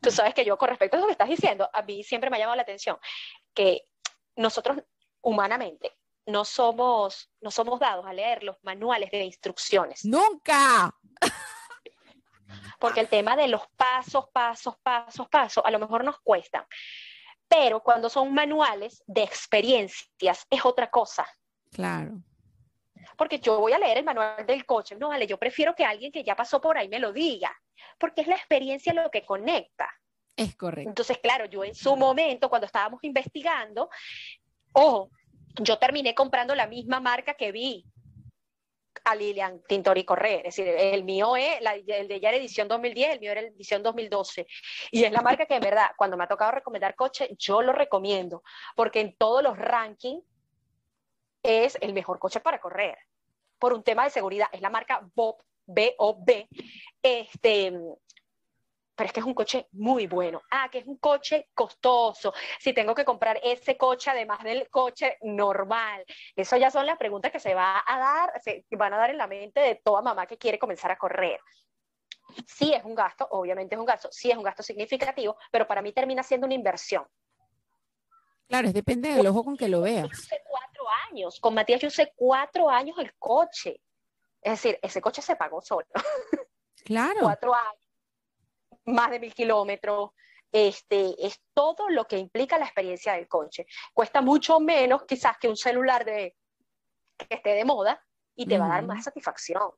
[0.01, 2.37] Tú sabes que yo, con respecto a lo que estás diciendo, a mí siempre me
[2.37, 2.97] ha llamado la atención
[3.55, 3.83] que
[4.37, 4.83] nosotros
[5.21, 10.05] humanamente no somos, no somos dados a leer los manuales de instrucciones.
[10.05, 10.95] ¡Nunca!
[12.79, 16.67] Porque el tema de los pasos, pasos, pasos, pasos, a lo mejor nos cuesta.
[17.49, 21.27] Pero cuando son manuales de experiencias, es otra cosa.
[21.71, 22.23] Claro
[23.17, 24.97] porque yo voy a leer el manual del coche.
[24.97, 27.55] No, vale, yo prefiero que alguien que ya pasó por ahí me lo diga,
[27.99, 29.91] porque es la experiencia lo que conecta.
[30.37, 30.89] Es correcto.
[30.89, 33.91] Entonces, claro, yo en su momento, cuando estábamos investigando,
[34.73, 35.11] ojo,
[35.61, 37.85] yo terminé comprando la misma marca que vi
[39.05, 40.47] a Lilian Tintori correr.
[40.47, 43.83] Es decir, el mío es, el de ella era edición 2010, el mío era edición
[43.83, 44.47] 2012.
[44.91, 47.73] Y es la marca que en verdad, cuando me ha tocado recomendar coche, yo lo
[47.73, 48.43] recomiendo,
[48.77, 50.25] porque en todos los rankings
[51.43, 52.99] es el mejor coche para correr.
[53.59, 56.49] Por un tema de seguridad, es la marca Bob, B-O-B.
[57.03, 57.73] Este,
[58.95, 60.43] pero es que es un coche muy bueno.
[60.51, 62.33] Ah, que es un coche costoso.
[62.61, 66.05] Si tengo que comprar ese coche además del coche normal.
[66.37, 69.19] Eso ya son las preguntas que se va a dar, se van a dar en
[69.19, 71.41] la mente de toda mamá que quiere comenzar a correr.
[72.47, 75.83] Sí es un gasto, obviamente es un gasto, sí es un gasto significativo, pero para
[75.83, 77.05] mí termina siendo una inversión.
[78.49, 80.29] Claro, depende del ojo con que lo veas.
[81.11, 83.81] Años, con Matías yo usé cuatro años el coche.
[84.41, 85.87] Es decir, ese coche se pagó solo.
[86.85, 87.21] Claro.
[87.21, 87.81] cuatro años,
[88.87, 90.11] más de mil kilómetros.
[90.51, 93.67] Este, es todo lo que implica la experiencia del coche.
[93.95, 96.35] Cuesta mucho menos quizás que un celular de,
[97.17, 99.71] que esté de moda y te va a dar más satisfacción.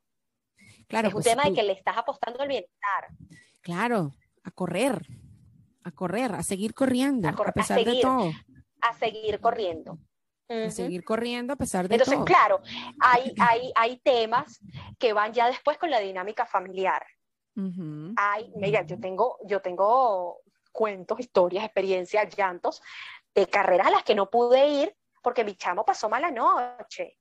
[0.88, 3.08] Claro, es un pues tema de que le estás apostando al bienestar.
[3.60, 5.06] Claro, a correr,
[5.84, 8.30] a correr, a seguir corriendo, a, pesar de todo
[8.84, 9.98] a seguir corriendo.
[10.48, 12.24] Seguir corriendo a pesar de Entonces, todo.
[12.24, 12.60] claro,
[13.00, 14.60] hay, hay, hay temas
[14.98, 17.04] que van ya después con la dinámica familiar.
[18.16, 20.40] Hay, mira, yo tengo, yo tengo
[20.72, 22.82] cuentos, historias, experiencias, llantos
[23.32, 27.16] de carreras a las que no pude ir porque mi chamo pasó mala noche.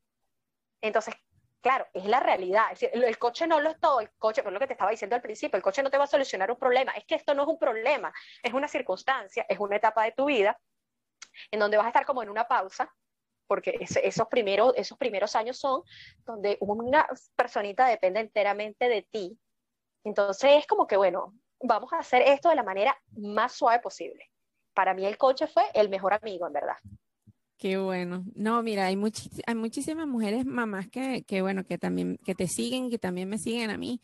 [0.82, 1.16] Entonces,
[1.62, 2.66] claro, es la realidad.
[2.82, 5.22] el, coche no lo es todo, el coche, por lo que te estaba diciendo al
[5.22, 6.92] principio, el coche no te va a solucionar un problema.
[6.92, 10.26] Es que esto no es un problema, es una circunstancia, es una etapa de tu
[10.26, 10.60] vida
[11.50, 12.94] en donde vas a estar como en una pausa,
[13.48, 15.82] porque esos, primeros, esos primeros años son
[16.26, 19.38] donde una personita depende enteramente de ti.
[20.04, 24.30] Entonces es como que, bueno, vamos a hacer esto de la manera más suave posible.
[24.74, 26.78] para mí el coche fue el mejor amigo, en verdad.
[27.58, 28.26] Qué bueno.
[28.36, 28.98] No, mira, hay,
[29.46, 33.38] hay muchísimas mujeres, mamás que, que, bueno, que también, que te siguen, que también me
[33.38, 34.02] siguen a mí.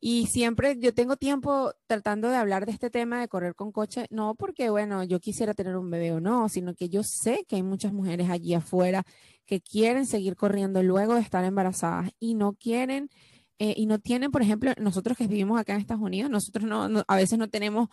[0.00, 4.06] Y siempre yo tengo tiempo tratando de hablar de este tema de correr con coche,
[4.10, 7.56] no porque, bueno, yo quisiera tener un bebé o no, sino que yo sé que
[7.56, 9.04] hay muchas mujeres allí afuera
[9.44, 13.10] que quieren seguir corriendo luego de estar embarazadas y no quieren
[13.58, 17.04] eh, y no tienen, por ejemplo, nosotros que vivimos acá en Estados Unidos, nosotros no
[17.06, 17.90] a veces no tenemos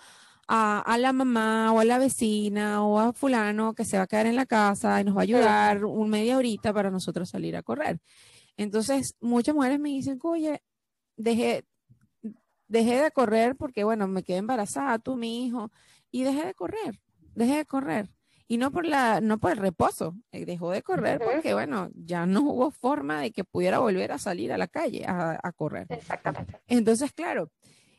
[0.48, 4.28] a, la mamá o a la vecina o a fulano que se va a quedar
[4.28, 7.64] en la casa y nos va a ayudar un media horita para nosotros salir a
[7.64, 8.00] correr.
[8.56, 10.62] Entonces, muchas mujeres me dicen, oye,
[11.18, 11.66] dejé,
[12.68, 15.72] dejé de correr porque, bueno, me quedé embarazada, tú, mi hijo,
[16.12, 17.00] y dejé de correr,
[17.36, 18.10] dejé de correr.
[18.50, 22.26] Y no por, la, no por el reposo, eh, dejó de correr porque, bueno, ya
[22.26, 25.88] no hubo forma de que pudiera volver a salir a la calle a, a correr.
[25.90, 26.62] Exactamente.
[26.68, 27.52] Entonces, claro,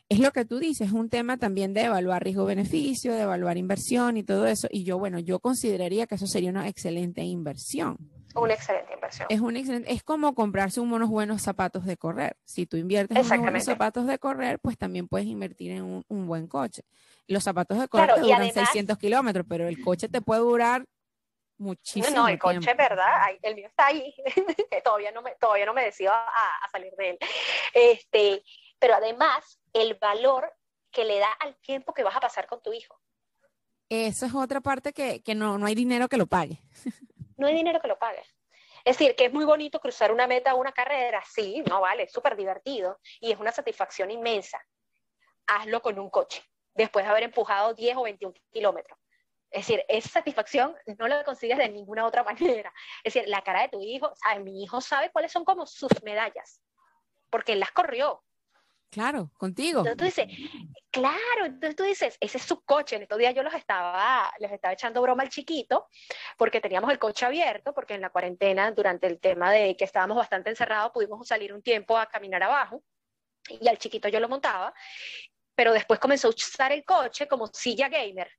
[0.09, 4.17] es lo que tú dices, es un tema también de evaluar riesgo-beneficio, de evaluar inversión
[4.17, 4.69] y todo eso.
[4.71, 7.99] Y yo, bueno, yo consideraría que eso sería una excelente inversión.
[8.35, 9.27] Una excelente inversión.
[9.31, 12.37] Es, un excelente, es como comprarse unos buenos zapatos de correr.
[12.45, 16.27] Si tú inviertes en unos buenos zapatos de correr, pues también puedes invertir en un,
[16.27, 16.83] buen coche.
[17.27, 20.85] Los zapatos de correr te duran 600 kilómetros, pero el coche te puede durar
[21.57, 22.15] muchísimo.
[22.15, 23.07] No, el coche, ¿verdad?
[23.43, 24.15] El mío está ahí.
[24.85, 27.19] todavía no me, todavía no me decido a, a salir de él.
[27.73, 28.43] Este,
[28.79, 30.53] pero además el valor
[30.91, 33.01] que le da al tiempo que vas a pasar con tu hijo.
[33.89, 36.61] Eso es otra parte que, no, no hay dinero que lo pague.
[37.39, 38.23] No hay dinero que lo pague.
[38.85, 42.05] Es decir, que es muy bonito cruzar una meta o una carrera, sí, no vale,
[42.05, 44.63] es súper divertido y es una satisfacción inmensa.
[45.47, 46.43] Hazlo con un coche,
[46.75, 48.99] después de haber empujado 10 o 21 kilómetros.
[49.51, 52.73] Es decir, esa satisfacción no la consigues de ninguna otra manera.
[53.03, 54.45] Es decir, la cara de tu hijo, ¿sabes?
[54.45, 56.61] Mi hijo sabe cuáles son como sus medallas,
[57.31, 58.23] porque él las corrió.
[58.91, 59.87] Claro, contigo.
[59.87, 60.51] Entonces tú dices,
[60.91, 62.97] claro, entonces tú dices, ese es su coche.
[62.97, 65.89] En estos días yo los estaba, les estaba echando broma al chiquito,
[66.39, 70.17] porque teníamos el coche abierto, porque en la cuarentena, durante el tema de que estábamos
[70.17, 72.83] bastante encerrados, pudimos salir un tiempo a caminar abajo,
[73.49, 74.73] y al chiquito yo lo montaba,
[75.55, 78.31] pero después comenzó a usar el coche como silla gamer.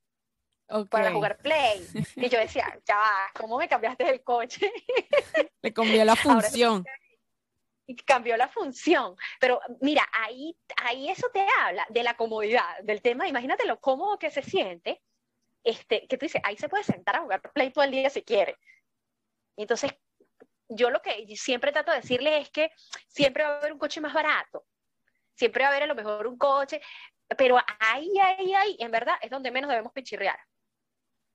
[0.89, 1.85] para jugar play.
[2.15, 3.01] Y yo decía, ya,
[3.39, 4.71] ¿cómo me cambiaste el coche?
[5.61, 6.83] Le cambió la función
[7.95, 9.15] cambió la función.
[9.39, 14.17] Pero mira, ahí, ahí eso te habla de la comodidad, del tema, imagínate lo cómodo
[14.19, 15.01] que se siente,
[15.63, 18.23] este, que tú dices, ahí se puede sentar a jugar play todo el día si
[18.23, 18.57] quiere.
[19.57, 19.91] Entonces,
[20.69, 22.71] yo lo que siempre trato de decirle es que
[23.07, 24.65] siempre va a haber un coche más barato,
[25.35, 26.81] siempre va a haber a lo mejor un coche,
[27.37, 30.39] pero ahí, ahí, ahí, en verdad, es donde menos debemos pichirrear.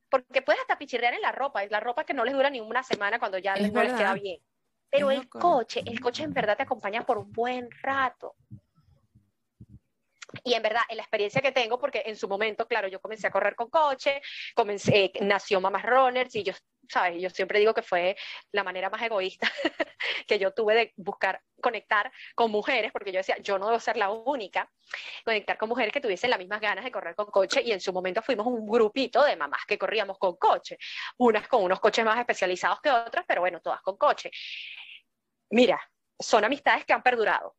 [0.08, 2.60] Porque puedes hasta pichirrear en la ropa, es la ropa que no les dura ni
[2.60, 4.40] una semana cuando ya no les queda bien.
[4.94, 8.36] Pero el coche, el coche en verdad te acompaña por un buen rato.
[10.42, 13.26] Y en verdad, en la experiencia que tengo, porque en su momento, claro, yo comencé
[13.26, 14.22] a correr con coche,
[14.54, 16.52] comencé, nació Mamás Runners y yo,
[16.88, 17.20] ¿sabes?
[17.20, 18.16] Yo siempre digo que fue
[18.52, 19.50] la manera más egoísta
[20.26, 23.96] que yo tuve de buscar conectar con mujeres, porque yo decía, yo no debo ser
[23.96, 24.70] la única,
[25.24, 27.92] conectar con mujeres que tuviesen las mismas ganas de correr con coche y en su
[27.92, 30.78] momento fuimos un grupito de mamás que corríamos con coche,
[31.18, 34.30] unas con unos coches más especializados que otras, pero bueno, todas con coche.
[35.50, 35.80] Mira,
[36.18, 37.56] son amistades que han perdurado.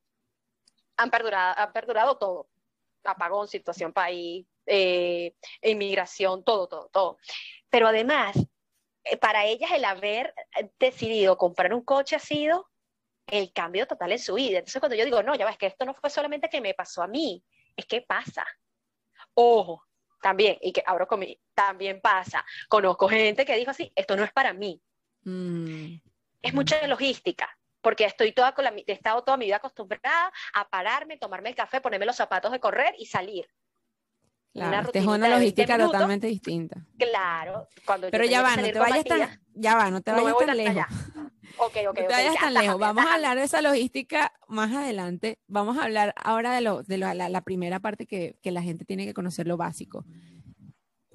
[0.97, 2.47] Han perdurado, han perdurado todo.
[3.05, 7.17] Apagón, situación país, eh, inmigración, todo, todo, todo.
[7.69, 8.35] Pero además,
[9.03, 10.33] eh, para ellas el haber
[10.79, 12.69] decidido comprar un coche ha sido
[13.27, 14.59] el cambio total en su vida.
[14.59, 17.03] Entonces cuando yo digo, no, ya ves que esto no fue solamente que me pasó
[17.03, 17.43] a mí,
[17.75, 18.45] es que pasa.
[19.33, 19.83] Ojo,
[20.21, 22.45] también, y que abro conmigo, también pasa.
[22.67, 24.81] Conozco gente que dijo así, esto no es para mí.
[25.23, 25.95] Mm.
[26.41, 27.49] Es mucha logística
[27.85, 31.55] porque estoy toda con la, he estado toda mi vida acostumbrada a pararme, tomarme el
[31.55, 33.45] café, ponerme los zapatos de correr y salir.
[34.51, 36.83] Claro, es una logística totalmente distinta.
[36.97, 40.57] Claro, cuando Pero ya va, no te vayas tan, ya va, no te vayas tan
[40.57, 40.85] lejos.
[41.57, 42.79] Ok, ok, no te vayas tan lejos.
[42.79, 45.37] Vamos a hablar de esa logística más adelante.
[45.45, 49.05] Vamos a hablar ahora de, lo, de la, primera parte que, que la gente tiene
[49.05, 50.05] que conocer lo básico.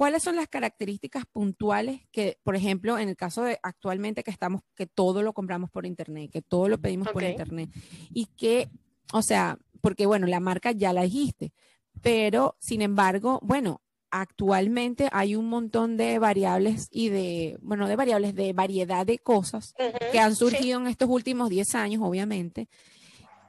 [0.01, 4.63] ¿Cuáles son las características puntuales que, por ejemplo, en el caso de actualmente que estamos,
[4.75, 7.69] que todo lo compramos por internet, que todo lo pedimos por internet
[8.09, 8.71] y que,
[9.13, 11.53] o sea, porque bueno, la marca ya la dijiste,
[12.01, 18.35] pero sin embargo, bueno, actualmente hay un montón de variables y de, bueno, de variables,
[18.35, 19.75] de variedad de cosas
[20.13, 22.71] que han surgido en estos últimos 10 años, obviamente.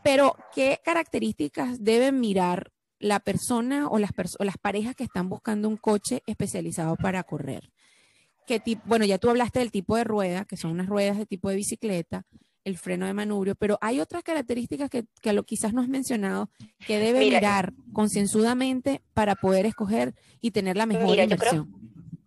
[0.04, 5.78] Pero, ¿qué características deben mirar la persona o las, las parejas que están buscando un
[5.78, 7.72] coche especializado para correr.
[8.48, 11.50] ¿Qué bueno, ya tú hablaste del tipo de rueda, que son unas ruedas de tipo
[11.50, 12.26] de bicicleta,
[12.64, 16.50] el freno de manubrio, pero hay otras características que, que lo, quizás no has mencionado
[16.86, 21.74] que debe mirar concienzudamente para poder escoger y tener la mejor inversión.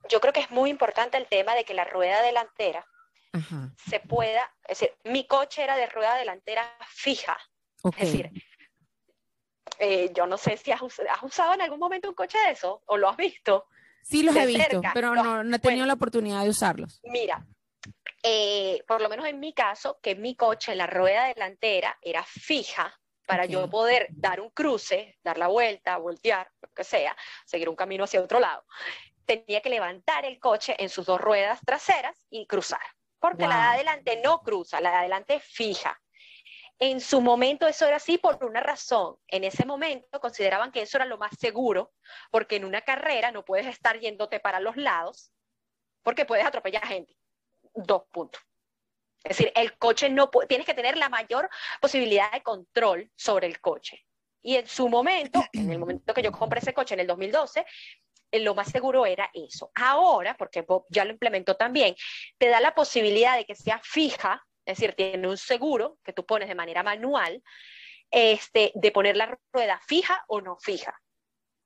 [0.09, 2.85] yo creo que es muy importante el tema de que la rueda delantera
[3.89, 7.37] se pueda, es decir, mi coche era de rueda delantera fija.
[7.99, 8.31] Es decir,
[9.79, 12.97] eh, yo no sé si has, usado en algún momento un coche de eso o
[12.97, 13.67] lo has visto.
[14.03, 17.01] Sí, los he visto, pero no, he tenido la oportunidad de usarlos.
[17.05, 17.47] Mira,
[18.23, 22.95] eh, por lo menos en mi caso, que mi coche, la rueda delantera era fija
[23.27, 27.77] para yo poder dar un cruce, dar la vuelta, voltear, lo que sea, seguir un
[27.77, 28.65] camino hacia otro lado,
[29.25, 32.83] tenía que levantar el coche en sus dos ruedas traseras y cruzar,
[33.19, 35.99] porque la de adelante no cruza, la de adelante fija.
[36.79, 39.17] En su momento eso era así por una razón.
[39.29, 41.93] En ese momento consideraban que eso era lo más seguro,
[42.31, 45.33] porque en una carrera no puedes estar yéndote para los lados,
[46.03, 47.17] porque puedes atropellar a gente.
[47.75, 48.43] Dos puntos.
[49.23, 51.49] Es decir, el coche no tienes que tener la mayor
[51.81, 54.05] posibilidad de control sobre el coche.
[54.43, 57.65] Y en su momento, en el momento que yo compré ese coche en el 2012,
[58.31, 59.71] eh, lo más seguro era eso.
[59.75, 61.95] Ahora, porque Bob ya lo implementó también,
[62.37, 66.25] te da la posibilidad de que sea fija es decir, tiene un seguro que tú
[66.25, 67.43] pones de manera manual,
[68.11, 70.99] este, de poner la rueda fija o no fija.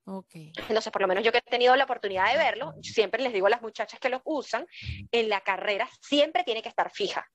[0.05, 0.53] Okay.
[0.57, 3.47] Entonces, por lo menos yo que he tenido la oportunidad de verlo, siempre les digo
[3.47, 4.67] a las muchachas que lo usan,
[5.13, 7.29] en la carrera siempre tiene que estar fija.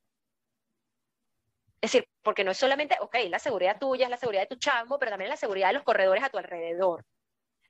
[1.80, 4.56] Es decir, porque no es solamente, ok, la seguridad tuya, es la seguridad de tu
[4.56, 7.06] chamo, pero también la seguridad de los corredores a tu alrededor.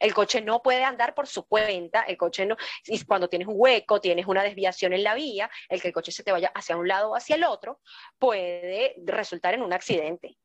[0.03, 3.55] El coche no puede andar por su cuenta, el coche no, y cuando tienes un
[3.57, 6.75] hueco, tienes una desviación en la vía, el que el coche se te vaya hacia
[6.75, 7.79] un lado o hacia el otro,
[8.19, 10.37] puede resultar en un accidente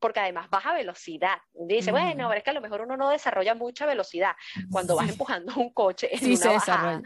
[0.00, 1.38] porque además baja velocidad.
[1.52, 4.34] Dice, bueno, pero es que a lo mejor uno no desarrolla mucha velocidad
[4.70, 7.02] cuando vas empujando un coche en una bajada,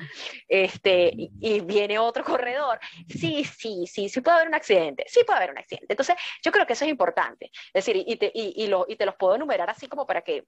[0.49, 2.79] este, y, viene otro corredor.
[3.09, 5.87] Sí, sí, sí, sí puede haber un accidente, sí puede haber un accidente.
[5.91, 7.51] Entonces, yo creo que eso es importante.
[7.73, 10.45] Es decir, y te, y, lo, y te los puedo enumerar así como para que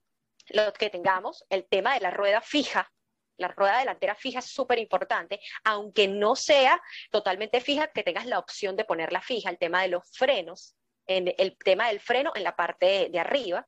[0.48, 2.90] lo que tengamos, el tema de la rueda fija,
[3.36, 6.80] la rueda delantera fija es súper importante, aunque no sea
[7.10, 10.74] totalmente fija, que tengas la opción de ponerla fija, el tema de los frenos,
[11.06, 13.66] en el tema del freno en la parte de, arriba,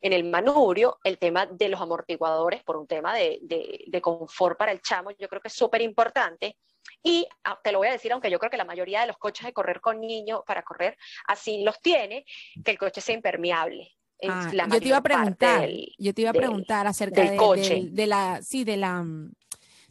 [0.00, 4.72] en el manubrio, el tema de los amortiguadores, por un tema de, de confort para
[4.72, 6.56] el chamo, yo creo que es súper importante.
[7.02, 9.18] Y ah, te lo voy a decir, aunque yo creo que la mayoría de los
[9.18, 12.24] coches de correr con niños para correr así los tiene,
[12.64, 13.92] que el coche sea impermeable.
[14.26, 17.82] Ah, yo te iba a preguntar, yo te iba a preguntar acerca del de, coche.
[17.90, 19.04] De, la, sí, de la,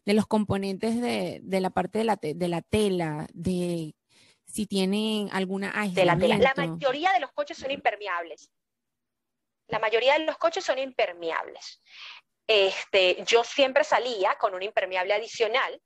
[0.06, 3.96] de los componentes de, la parte de la, de la tela, de
[4.46, 6.38] si tienen alguna De la tela.
[6.38, 8.50] La mayoría de los coches son impermeables.
[9.68, 11.82] La mayoría de los coches son impermeables.
[12.48, 15.82] Este, yo siempre salía con un impermeable adicional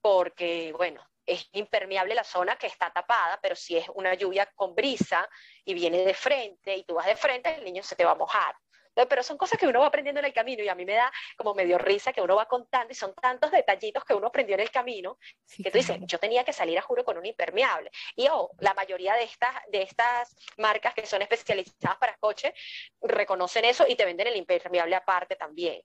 [0.00, 4.74] porque, bueno, es impermeable la zona que está tapada, pero si es una lluvia con
[4.74, 5.28] brisa
[5.64, 8.16] y viene de frente y tú vas de frente, el niño se te va a
[8.16, 8.54] mojar.
[8.92, 11.10] Pero son cosas que uno va aprendiendo en el camino y a mí me da
[11.36, 14.60] como medio risa que uno va contando y son tantos detallitos que uno aprendió en
[14.60, 15.16] el camino
[15.56, 17.90] que tú dices, yo tenía que salir a juro con un impermeable.
[18.16, 22.52] Y oh, la mayoría de estas, de estas marcas que son especializadas para coches
[23.00, 25.80] reconocen eso y te venden el impermeable aparte también.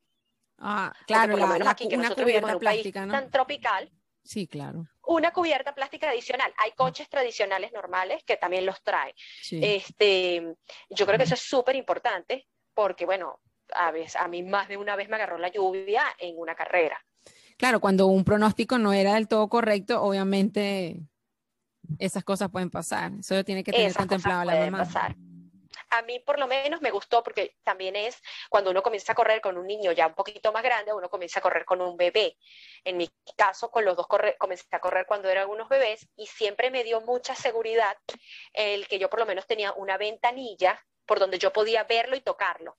[0.58, 3.90] Ah, claro, por lo menos aquí que nosotros vivimos en un país tan tropical,
[4.26, 4.88] Sí, claro.
[5.08, 6.54] Una cubierta plástica adicional.
[6.58, 9.14] Hay coches tradicionales normales que también los traen.
[9.52, 10.56] Este,
[10.90, 13.40] yo creo que eso es súper importante porque, bueno,
[13.74, 17.00] a, veces, a mí más de una vez me agarró la lluvia en una carrera.
[17.58, 21.02] Claro, cuando un pronóstico no era del todo correcto, obviamente
[22.00, 23.12] esas cosas pueden pasar.
[23.20, 24.80] Eso tiene que tener contemplado la mamá.
[24.80, 25.16] Pasar
[25.90, 29.42] a mí por lo menos me gustó porque también es cuando uno comienza a correr
[29.42, 32.38] con un niño ya un poquito más grande, uno comienza a correr con un bebé.
[32.84, 36.72] En mi caso, con los dos comencé a correr cuando eran unos bebés y siempre
[36.72, 37.98] me dio mucha seguridad
[38.54, 42.22] el que yo por lo menos tenía una ventanilla por donde yo podía verlo y
[42.22, 42.78] tocarlo.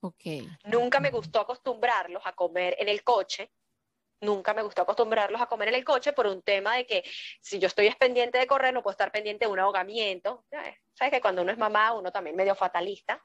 [0.00, 0.48] Okay.
[0.64, 3.50] Nunca me gustó acostumbrarlos a comer en el coche
[4.20, 7.04] nunca me gustó acostumbrarlos a comer en el coche por un tema de que
[7.40, 10.44] si yo estoy pendiente de correr, no puedo estar pendiente de un ahogamiento.
[10.94, 13.20] Sabes que cuando uno es mamá, uno también medio fatalista.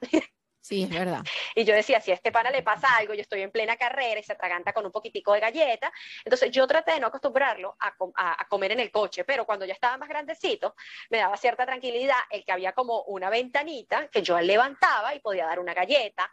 [0.62, 1.22] Sí, es verdad.
[1.56, 4.20] y yo decía, si a este pana le pasa algo, yo estoy en plena carrera
[4.20, 5.92] y se atraganta con un poquitico de galleta.
[6.24, 9.74] Entonces yo traté de no acostumbrarlo a, a, comer en el coche, pero cuando ya
[9.74, 10.76] estaba más grandecito,
[11.10, 15.46] me daba cierta tranquilidad el que había como una ventanita que yo levantaba y podía
[15.46, 16.32] dar una galleta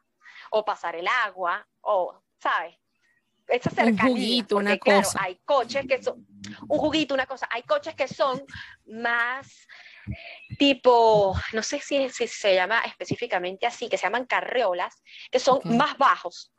[0.51, 2.77] o pasar el agua o, ¿sabes?
[3.49, 4.03] Esa cercanía.
[4.03, 5.19] Un juguito, una cosa.
[5.21, 6.25] Hay coches que son,
[6.67, 8.43] un juguito, una cosa, hay coches que son
[8.87, 9.67] más
[10.57, 15.97] tipo, no sé si, se llama específicamente así, que se llaman carreolas, que son más
[15.97, 16.51] bajos.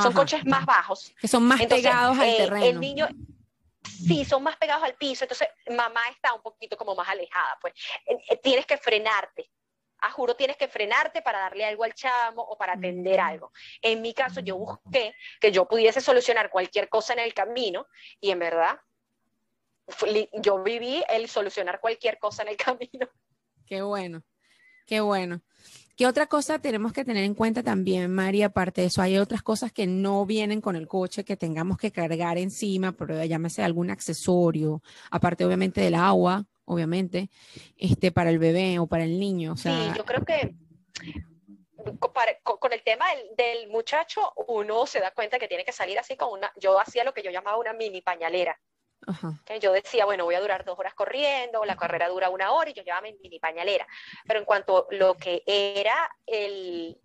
[0.00, 1.12] Son coches más bajos.
[1.20, 2.64] Que son más pegados al eh, terreno.
[2.64, 3.08] El niño,
[3.84, 7.74] sí, son más pegados al piso, entonces mamá está un poquito como más alejada, pues
[8.06, 9.50] eh, eh, tienes que frenarte
[10.00, 13.24] a juro tienes que frenarte para darle algo al chamo o para atender mm.
[13.24, 13.52] algo.
[13.82, 17.86] En mi caso, yo busqué que yo pudiese solucionar cualquier cosa en el camino
[18.20, 18.78] y en verdad
[20.34, 23.08] yo viví el solucionar cualquier cosa en el camino.
[23.66, 24.22] Qué bueno,
[24.86, 25.42] qué bueno.
[25.96, 28.46] ¿Qué otra cosa tenemos que tener en cuenta también, María?
[28.46, 31.92] Aparte de eso, hay otras cosas que no vienen con el coche que tengamos que
[31.92, 37.30] cargar encima, pero llámese algún accesorio, aparte obviamente del agua, obviamente,
[37.76, 39.56] este, para el bebé o para el niño.
[39.56, 40.54] sí, yo creo que
[42.44, 43.06] con, el tema
[43.36, 47.04] del, muchacho, uno se da cuenta que tiene que salir así con una, yo hacía
[47.04, 48.58] lo que yo llamaba una mini pañalera.
[49.60, 52.74] Yo decía, bueno, voy a durar dos horas corriendo, la carrera dura una hora y
[52.74, 53.86] yo llevaba mi mini pañalera.
[54.26, 57.00] Pero en cuanto a lo que era el,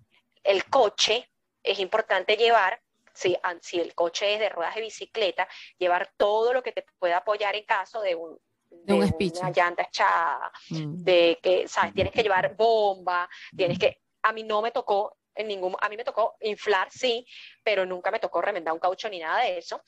[0.70, 1.32] coche,
[1.64, 2.82] es importante llevar,
[3.14, 5.48] si, si el coche es de ruedas de bicicleta,
[5.80, 8.38] llevar todo lo que te pueda apoyar en caso de un,
[8.86, 11.04] de, una llanta echada, mm.
[11.04, 11.94] de que, ¿sabes?
[11.94, 15.98] Tienes que llevar bomba, tienes que, a mí no me tocó en ningún, a mí
[15.98, 17.26] me tocó inflar, sí,
[17.64, 19.82] pero nunca me tocó remendar un caucho ni nada de eso,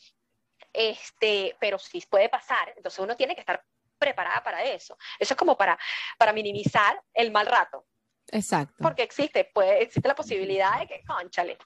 [0.73, 3.63] este, pero sí puede pasar, entonces uno tiene que estar
[3.97, 4.97] preparada para eso.
[5.19, 5.77] Eso es como para,
[6.17, 7.85] para minimizar el mal rato.
[8.31, 8.75] Exacto.
[8.79, 11.57] Porque existe, puede, existe la posibilidad de que, conchale,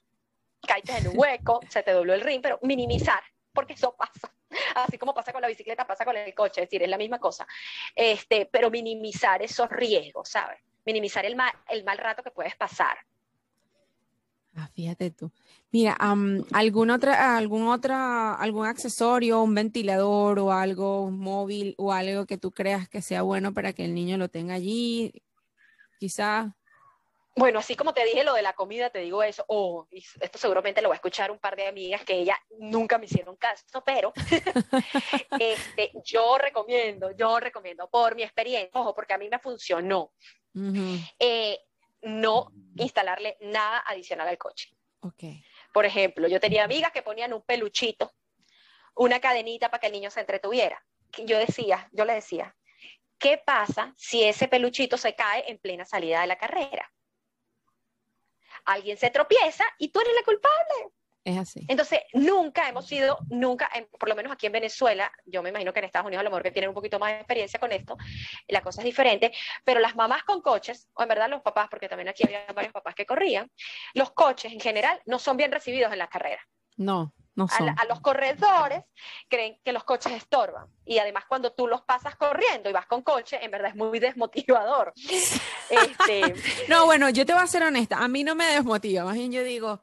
[0.66, 3.22] caigas en un hueco, se te dobló el ring, pero minimizar,
[3.54, 4.34] porque eso pasa.
[4.76, 7.20] Así como pasa con la bicicleta, pasa con el coche, es decir, es la misma
[7.20, 7.48] cosa.
[7.96, 10.60] Este, pero minimizar esos riesgos, ¿sabes?
[10.86, 12.98] Minimizar el mal, el mal rato que puedes pasar.
[14.56, 15.32] Ah, fíjate tú.
[15.72, 15.98] Mira,
[16.52, 22.52] ¿algún, otra, algún, otra, algún accesorio, un ventilador o algo móvil o algo que tú
[22.52, 25.24] creas que sea bueno para que el niño lo tenga allí?
[26.00, 26.56] Quizá.
[27.36, 30.82] Bueno, así como te dije lo de la comida, te digo eso, o esto seguramente
[30.82, 34.12] lo va a escuchar un par de amigas que ellas nunca me hicieron caso, pero
[35.40, 40.12] este, yo recomiendo, yo recomiendo por mi experiencia, ojo, porque a mí me funcionó
[42.02, 44.70] no instalarle nada adicional al coche.
[45.02, 45.44] Okay.
[45.74, 48.12] Por ejemplo, yo tenía amigas que ponían un peluchito,
[48.96, 50.84] una cadenita para que el niño se entretuviera.
[51.26, 52.56] Yo decía, yo le decía,
[53.18, 56.92] ¿qué pasa si ese peluchito se cae en plena salida de la carrera?
[58.66, 60.94] Alguien se tropieza y tú eres la culpable.
[61.24, 61.66] Es así.
[61.68, 65.80] Entonces, nunca hemos sido, nunca, por lo menos aquí en Venezuela, yo me imagino que
[65.80, 67.96] en Estados Unidos a lo mejor que tienen un poquito más de experiencia con esto,
[68.48, 69.32] la cosa es diferente,
[69.64, 72.74] pero las mamás con coches, o en verdad los papás, porque también aquí había varios
[72.74, 73.52] papás que corrían,
[73.94, 76.44] los coches en general no son bien recibidos en las carreras.
[76.78, 77.14] No,
[77.60, 77.76] no.
[77.78, 78.84] A, los corredores
[79.28, 80.68] creen que los coches estorban.
[80.86, 84.00] Y además cuando tú los pasas corriendo y vas con coche, en verdad es muy
[84.00, 84.94] desmotivador.
[85.70, 86.36] este...
[86.68, 89.32] no, bueno, yo te voy a ser honesta, a mí no me desmotiva, más bien
[89.32, 89.82] yo digo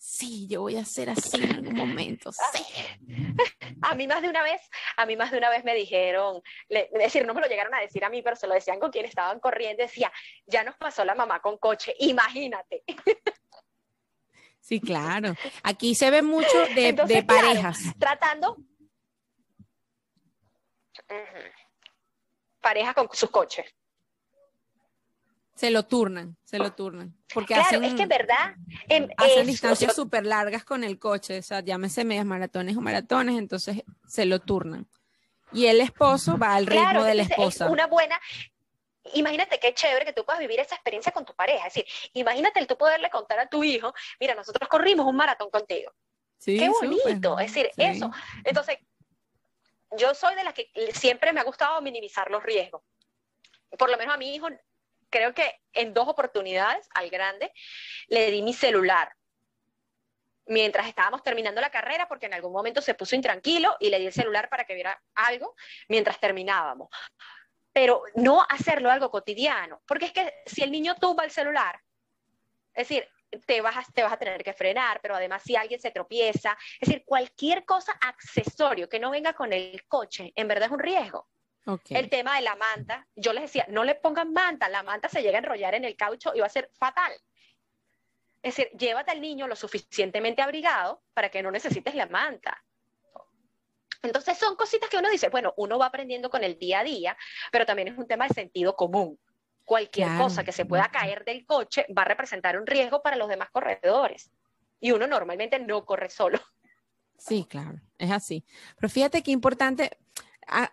[0.00, 2.64] sí, yo voy a hacer así en algún momento, sí.
[3.82, 4.60] A mí más de una vez,
[4.96, 7.80] a mí más de una vez me dijeron, es decir, no me lo llegaron a
[7.80, 10.12] decir a mí, pero se lo decían con quienes estaban corriendo, decía,
[10.46, 12.82] ya nos pasó la mamá con coche, imagínate.
[14.60, 15.34] Sí, claro.
[15.62, 17.78] Aquí se ve mucho de, parejas.
[17.98, 18.56] tratando.
[22.60, 23.66] Parejas con sus coches.
[25.54, 27.14] Se lo turnan, se lo turnan.
[27.34, 28.54] Porque claro, hacen, es que verdad.
[28.88, 33.36] Em, hacen distancias súper largas con el coche, o sea, llámese medias maratones o maratones,
[33.36, 34.88] entonces se lo turnan.
[35.52, 37.66] Y el esposo va al ritmo de la esposa.
[37.66, 38.18] Es una buena,
[39.14, 41.66] imagínate qué chévere que tú puedas vivir esa experiencia con tu pareja.
[41.66, 45.50] Es decir, imagínate el tú poderle contar a tu hijo, mira, nosotros corrimos un maratón
[45.50, 45.92] contigo.
[46.38, 47.38] Sí, qué bonito.
[47.38, 48.10] Es decir, eso.
[48.44, 48.78] Entonces,
[49.96, 52.82] yo soy de las que siempre me ha gustado minimizar los riesgos.
[53.78, 54.48] Por lo menos a mi hijo
[55.10, 57.52] creo que en dos oportunidades al grande
[58.08, 59.12] le di mi celular
[60.46, 64.06] mientras estábamos terminando la carrera, porque en algún momento se puso intranquilo y le di
[64.06, 65.54] el celular para que viera algo
[65.88, 66.88] mientras terminábamos.
[67.80, 71.80] Pero no hacerlo algo cotidiano, porque es que si el niño tumba el celular,
[72.74, 73.08] es decir,
[73.46, 76.58] te vas, a, te vas a tener que frenar, pero además si alguien se tropieza,
[76.78, 80.78] es decir, cualquier cosa accesorio que no venga con el coche, en verdad es un
[80.78, 81.26] riesgo.
[81.88, 85.22] El tema de la manta, yo les decía, no le pongan manta, la manta se
[85.22, 87.14] llega a enrollar en el caucho y va a ser fatal.
[88.42, 92.62] Es decir, llévate al niño lo suficientemente abrigado para que no necesites la manta.
[94.02, 97.16] Entonces son cositas que uno dice, bueno, uno va aprendiendo con el día a día,
[97.52, 99.18] pero también es un tema de sentido común.
[99.64, 103.28] Cualquier cosa que se pueda caer del coche va a representar un riesgo para los
[103.28, 104.30] demás corredores.
[104.80, 106.40] Y uno normalmente no corre solo.
[107.18, 108.44] Sí, claro, es así.
[108.76, 109.98] Pero fíjate qué importante,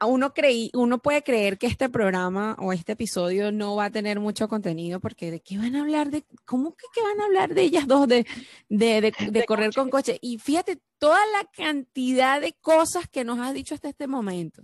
[0.05, 4.19] uno, creí, uno puede creer que este programa o este episodio no va a tener
[4.19, 7.61] mucho contenido porque de qué van a hablar de, ¿cómo que, van a hablar de
[7.61, 8.25] ellas dos de,
[8.69, 10.17] de, correr con coche?
[10.21, 14.63] Y fíjate toda la cantidad de cosas que nos has dicho hasta este momento,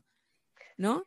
[0.77, 1.03] ¿no?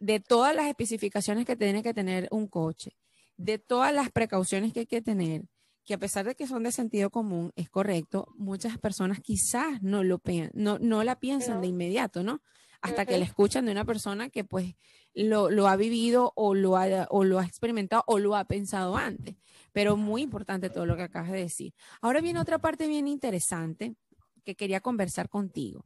[0.00, 2.96] De todas las especificaciones que tiene que tener un coche,
[3.36, 5.42] de todas las precauciones que hay que tener,
[5.84, 10.04] que a pesar de que son de sentido común, es correcto, muchas personas quizás no
[10.04, 10.20] lo
[10.52, 12.42] no, no la piensan de inmediato, ¿no?
[12.80, 14.76] Hasta que la escuchan de una persona que pues
[15.14, 18.96] lo, lo, ha vivido o lo ha, o lo ha experimentado o lo ha pensado
[18.96, 19.36] antes.
[19.72, 21.74] Pero muy importante todo lo que acabas de decir.
[22.00, 23.96] Ahora viene otra parte bien interesante
[24.44, 25.84] que quería conversar contigo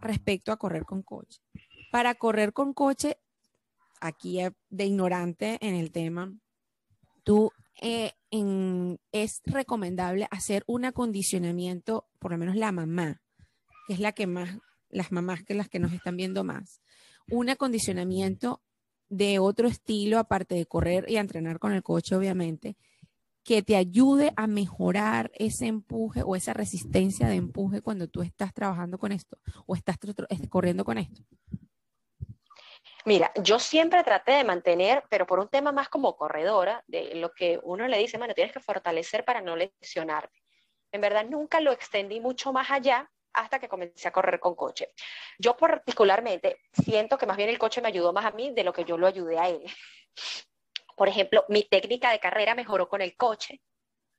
[0.00, 1.40] respecto a correr con coche.
[1.90, 3.18] Para correr con coche,
[4.00, 4.38] aquí
[4.70, 6.32] de ignorante en el tema,
[7.22, 8.12] tú eh,
[9.12, 13.20] es recomendable hacer un acondicionamiento, por lo menos la mamá,
[13.86, 14.58] que es la que más,
[14.92, 16.80] las mamás que las que nos están viendo más,
[17.28, 18.62] un acondicionamiento
[19.08, 22.76] de otro estilo, aparte de correr y entrenar con el coche, obviamente,
[23.44, 28.54] que te ayude a mejorar ese empuje o esa resistencia de empuje cuando tú estás
[28.54, 29.36] trabajando con esto
[29.66, 29.96] o estás
[30.48, 31.22] corriendo con esto.
[33.04, 37.32] Mira, yo siempre traté de mantener, pero por un tema más como corredora, de lo
[37.32, 40.40] que uno le dice, bueno, tienes que fortalecer para no lesionarte.
[40.92, 44.92] En verdad, nunca lo extendí mucho más allá hasta que comencé a correr con coche.
[45.38, 48.72] Yo particularmente siento que más bien el coche me ayudó más a mí de lo
[48.72, 49.62] que yo lo ayudé a él.
[50.96, 53.60] Por ejemplo, mi técnica de carrera mejoró con el coche,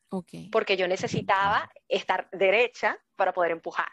[0.09, 0.49] okay.
[0.49, 3.91] porque yo necesitaba estar derecha para poder empujar,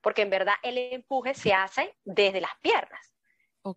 [0.00, 3.14] porque en verdad el empuje se hace desde las piernas.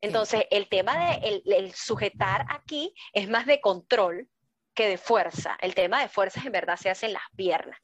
[0.01, 4.29] Entonces, el tema de el, sujetar aquí es más de control
[4.73, 5.57] que de fuerza.
[5.59, 7.79] El tema de fuerza en verdad se hace en las piernas.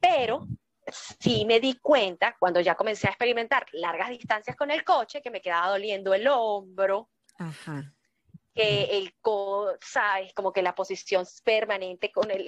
[0.00, 0.48] Pero
[0.92, 5.30] sí me di cuenta cuando ya comencé a experimentar largas distancias con el coche que
[5.30, 7.10] me quedaba doliendo el hombro.
[8.54, 12.46] que el codo, sabes, como que la posición permanente con el,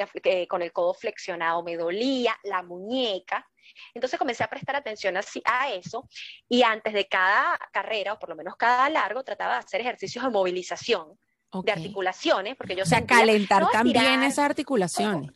[0.48, 3.46] con el codo flexionado me dolía, la muñeca.
[3.92, 6.08] Entonces comencé a prestar atención a, eso
[6.48, 10.24] y antes de cada carrera, o por lo menos cada largo, trataba de hacer ejercicios
[10.24, 11.18] de movilización,
[11.62, 12.84] de articulaciones, porque yo...
[12.84, 15.30] O sea, calentar también esas articulaciones.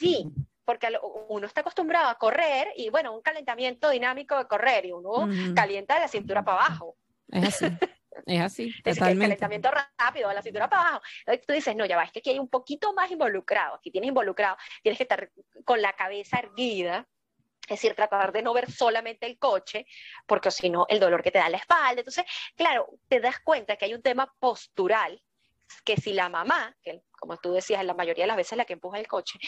[0.00, 0.26] Sí,
[0.70, 0.88] porque
[1.30, 5.94] uno está acostumbrado a correr y bueno, un calentamiento dinámico de correr y uno calienta
[5.94, 6.96] de la cintura para abajo.
[7.28, 7.66] Es así.
[8.26, 11.02] Es así, es el calentamiento rápido de la cintura para abajo.
[11.20, 13.76] Entonces tú dices, no, ya va, es que aquí hay un poquito más involucrado.
[13.76, 15.30] Aquí tienes involucrado, tienes que estar
[15.64, 17.08] con la cabeza erguida,
[17.62, 19.86] es decir, tratar de no ver solamente el coche,
[20.26, 22.00] porque si no, el dolor que te da la espalda.
[22.00, 22.24] Entonces,
[22.56, 25.22] claro, te das cuenta que hay un tema postural,
[25.84, 28.72] que si la mamá, que como tú decías, la mayoría de las veces la que
[28.72, 29.38] empuja el coche,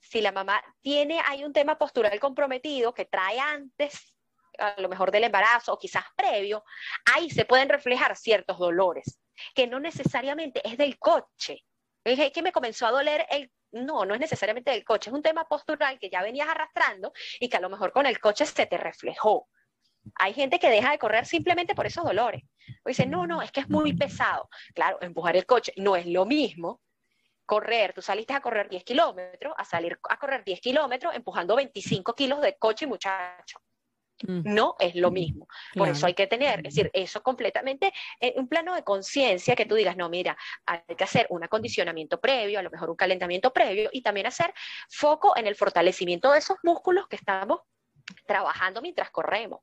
[0.00, 4.14] si la mamá tiene, hay un tema postural comprometido que trae antes
[4.58, 6.64] a lo mejor del embarazo o quizás previo,
[7.14, 9.18] ahí se pueden reflejar ciertos dolores,
[9.54, 11.64] que no necesariamente es del coche.
[12.04, 15.22] Es que me comenzó a doler el no, no es necesariamente del coche, es un
[15.22, 18.66] tema postural que ya venías arrastrando y que a lo mejor con el coche se
[18.66, 19.48] te reflejó.
[20.16, 22.42] Hay gente que deja de correr simplemente por esos dolores.
[22.84, 24.48] O dice, no, no, es que es muy pesado.
[24.74, 26.80] Claro, empujar el coche no es lo mismo.
[27.50, 32.14] Correr, tú saliste a correr 10 kilómetros, a salir a correr 10 kilómetros empujando 25
[32.14, 33.60] kilos de coche, muchacho.
[34.22, 34.42] Mm.
[34.44, 35.48] No es lo mismo.
[35.74, 39.66] Por eso hay que tener, es decir, eso completamente en un plano de conciencia que
[39.66, 43.52] tú digas, no, mira, hay que hacer un acondicionamiento previo, a lo mejor un calentamiento
[43.52, 44.54] previo y también hacer
[44.88, 47.62] foco en el fortalecimiento de esos músculos que estamos
[48.26, 49.58] trabajando mientras corremos.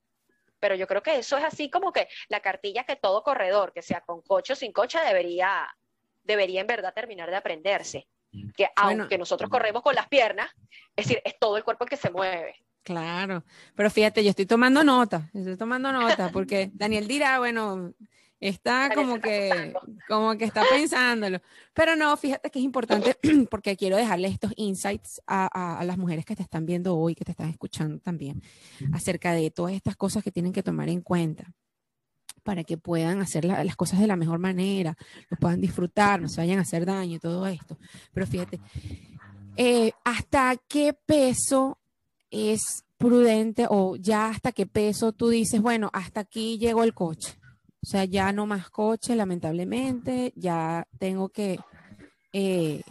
[0.59, 3.81] Pero yo creo que eso es así como que la cartilla que todo corredor, que
[3.81, 5.73] sea con coche o sin coche, debería,
[6.27, 8.07] debería en verdad terminar de aprenderse.
[8.55, 10.51] Que aunque nosotros corremos con las piernas,
[10.95, 12.55] es decir, es todo el cuerpo el que se mueve.
[12.83, 13.43] Claro,
[13.75, 17.93] pero fíjate, yo estoy tomando nota, estoy tomando nota, porque Daniel dirá, bueno,
[18.39, 19.73] está como que,
[20.07, 21.41] como que está pensándolo.
[21.73, 23.17] Pero no, fíjate que es importante
[23.49, 27.31] porque quiero dejarle estos insights a, las mujeres que te están viendo hoy, que te
[27.31, 28.41] están escuchando también,
[28.93, 31.53] acerca de todas estas cosas que tienen que tomar en cuenta
[32.47, 34.95] para que puedan hacer las cosas de la mejor manera,
[35.29, 37.77] lo puedan disfrutar, no se vayan a hacer daño y todo esto.
[38.13, 38.61] Pero fíjate,
[39.57, 41.77] eh, ¿hasta qué peso
[42.31, 47.37] es prudente o ya hasta qué peso tú dices, bueno, hasta aquí llegó el coche?
[47.83, 51.59] O sea, ya no más coche, lamentablemente, ya tengo que
[52.31, 52.81] eh,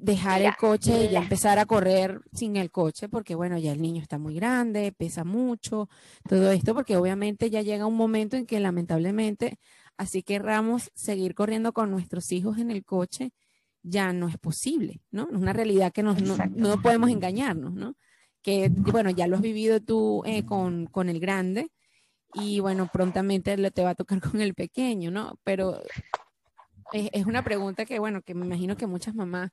[0.00, 3.82] dejar el coche y ya empezar a correr sin el coche, porque bueno, ya el
[3.82, 5.88] niño está muy grande, pesa mucho,
[6.28, 9.58] todo esto, porque obviamente ya llega un momento en que lamentablemente,
[9.96, 13.32] así querramos seguir corriendo con nuestros hijos en el coche,
[13.82, 15.28] ya no es posible, ¿no?
[15.30, 17.96] Es una realidad que nos, no, no podemos engañarnos, ¿no?
[18.46, 21.72] que bueno, ya lo has vivido tú eh, con, con, el grande
[22.32, 25.36] y bueno, prontamente te va a tocar con el pequeño, ¿no?
[25.42, 25.82] Pero
[26.92, 29.50] es una pregunta que bueno, que me imagino que muchas mamás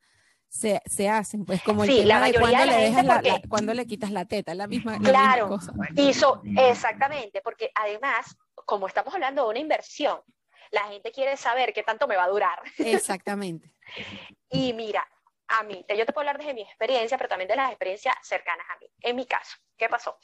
[0.54, 3.88] se, se hacen, pues como el sí, tema de cuando le, dejas la, cuando le
[3.88, 5.74] quitas la teta, la misma, claro, cosa.
[5.96, 10.22] Hizo, exactamente, porque además, como estamos hablando de una inversión,
[10.70, 12.62] la gente quiere saber qué tanto me va a durar.
[12.78, 13.72] Exactamente.
[14.56, 15.04] Y mira,
[15.48, 18.68] a mí, yo te puedo hablar desde mi experiencia, pero también de las experiencias cercanas
[18.70, 18.86] a mí.
[19.02, 20.20] En mi caso, ¿qué pasó?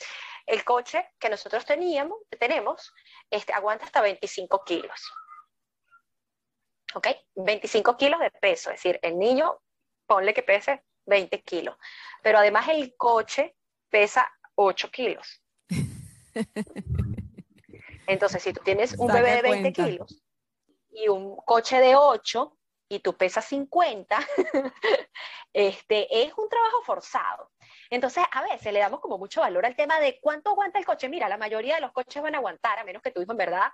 [0.46, 2.94] El coche que nosotros teníamos, tenemos,
[3.32, 5.12] este, aguanta hasta 25 kilos.
[6.94, 7.08] ¿Ok?
[7.34, 9.60] 25 kilos de peso, es decir, el niño,
[10.10, 11.78] ponle que pese 20 kilos,
[12.24, 13.56] pero además el coche
[13.90, 15.42] pesa 8 kilos.
[18.08, 20.24] Entonces, si tú tienes un bebé de 20 kilos
[20.90, 22.58] y un coche de 8
[22.90, 24.18] y tú pesas 50,
[25.54, 27.52] este, es un trabajo forzado.
[27.92, 31.08] Entonces, a veces le damos como mucho valor al tema de cuánto aguanta el coche.
[31.08, 33.38] Mira, la mayoría de los coches van a aguantar, a menos que tu hijo en
[33.38, 33.70] verdad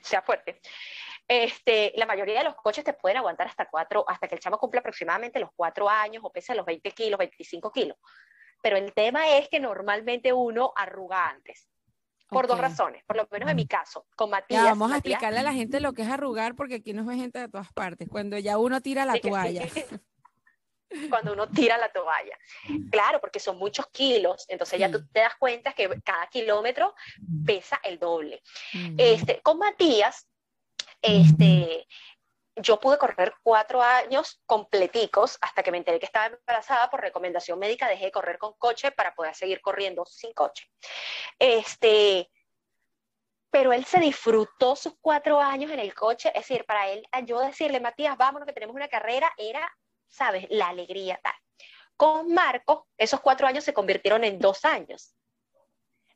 [0.00, 0.58] sea fuerte.
[1.28, 4.58] Este, la mayoría de los coches te pueden aguantar hasta cuatro, hasta que el chamo
[4.58, 7.96] cumpla aproximadamente los cuatro años o pese los 20 kilos, 25 kilos.
[8.62, 11.68] Pero el tema es que normalmente uno arruga antes.
[12.28, 14.64] Por dos razones, por lo menos en mi caso, con Matías.
[14.64, 17.38] vamos a explicarle a la gente lo que es arrugar, porque aquí nos ve gente
[17.38, 18.08] de todas partes.
[18.08, 19.68] Cuando ya uno tira la toalla.
[21.08, 22.36] Cuando uno tira la toalla.
[22.90, 26.94] Claro, porque son muchos kilos, entonces ya tú te das cuenta que cada kilómetro
[27.44, 28.42] pesa el doble.
[28.98, 30.26] Este, con Matías,
[31.06, 31.86] este,
[32.56, 37.58] yo pude correr cuatro años completicos hasta que me enteré que estaba embarazada por recomendación
[37.58, 40.70] médica, dejé de correr con coche para poder seguir corriendo sin coche.
[41.38, 42.30] Este,
[43.50, 47.40] pero él se disfrutó sus cuatro años en el coche, es decir, para él, yo
[47.40, 49.70] decirle, Matías, vámonos que tenemos una carrera, era,
[50.08, 51.34] sabes, la alegría tal.
[51.96, 55.14] Con Marco, esos cuatro años se convirtieron en dos años.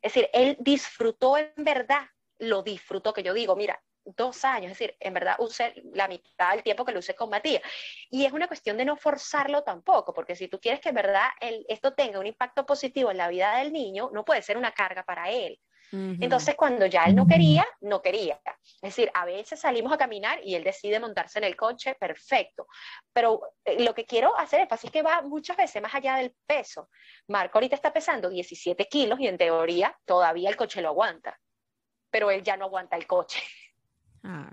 [0.01, 2.07] Es decir, él disfrutó en verdad,
[2.39, 6.51] lo disfrutó, que yo digo, mira, dos años, es decir, en verdad usé la mitad
[6.51, 7.61] del tiempo que lo usé con Matías.
[8.09, 11.27] Y es una cuestión de no forzarlo tampoco, porque si tú quieres que en verdad
[11.67, 15.03] esto tenga un impacto positivo en la vida del niño, no puede ser una carga
[15.03, 15.59] para él.
[15.93, 18.39] Entonces, cuando ya él no quería, no quería.
[18.75, 22.67] Es decir, a veces salimos a caminar y él decide montarse en el coche, perfecto.
[23.11, 26.89] Pero eh, lo que quiero hacer es que va muchas veces más allá del peso.
[27.27, 31.37] Marco ahorita está pesando 17 kilos y en teoría todavía el coche lo aguanta,
[32.09, 33.41] pero él ya no aguanta el coche.
[34.23, 34.51] Ah,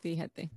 [0.00, 0.50] fíjate.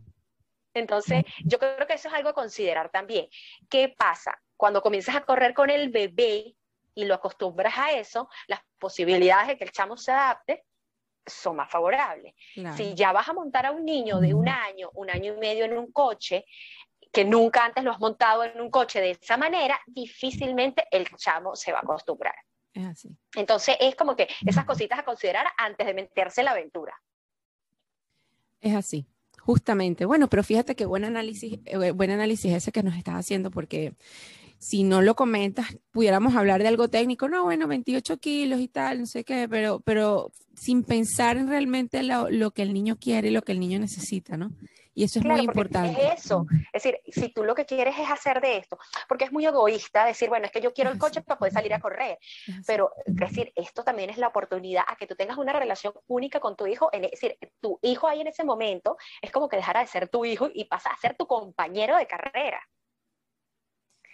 [0.74, 3.28] Entonces, yo creo que eso es algo a considerar también.
[3.70, 4.40] ¿Qué pasa?
[4.56, 6.56] Cuando comienzas a correr con el bebé
[6.94, 10.66] y lo acostumbras a eso, las posibilidades de que el chamo se adapte
[11.26, 12.34] son más favorables.
[12.76, 15.66] Si ya vas a montar a un niño de un año, un año y medio
[15.66, 16.46] en un coche,
[17.12, 21.56] que nunca antes lo has montado en un coche de esa manera, difícilmente el chamo
[21.56, 22.36] se va a acostumbrar.
[22.74, 23.10] Es así.
[23.36, 26.96] Entonces es como que esas cositas a considerar antes de meterse en la aventura.
[28.62, 29.06] Es así,
[29.40, 30.06] justamente.
[30.06, 33.94] Bueno, pero fíjate qué buen análisis, eh, buen análisis ese que nos estás haciendo, porque
[34.60, 39.00] si no lo comentas, pudiéramos hablar de algo técnico, no, bueno, 28 kilos y tal,
[39.00, 43.30] no sé qué, pero, pero sin pensar en realmente lo, lo que el niño quiere
[43.30, 44.52] y lo que el niño necesita, ¿no?
[44.94, 46.08] Y eso es muy importante.
[46.08, 46.46] Es eso.
[46.74, 48.78] Es decir, si tú lo que quieres es hacer de esto,
[49.08, 51.74] porque es muy egoísta decir, bueno, es que yo quiero el coche para poder salir
[51.74, 52.18] a correr.
[52.66, 56.40] Pero, es decir, esto también es la oportunidad a que tú tengas una relación única
[56.40, 56.90] con tu hijo.
[56.92, 60.26] Es decir, tu hijo ahí en ese momento es como que dejara de ser tu
[60.26, 62.62] hijo y pasa a ser tu compañero de carrera.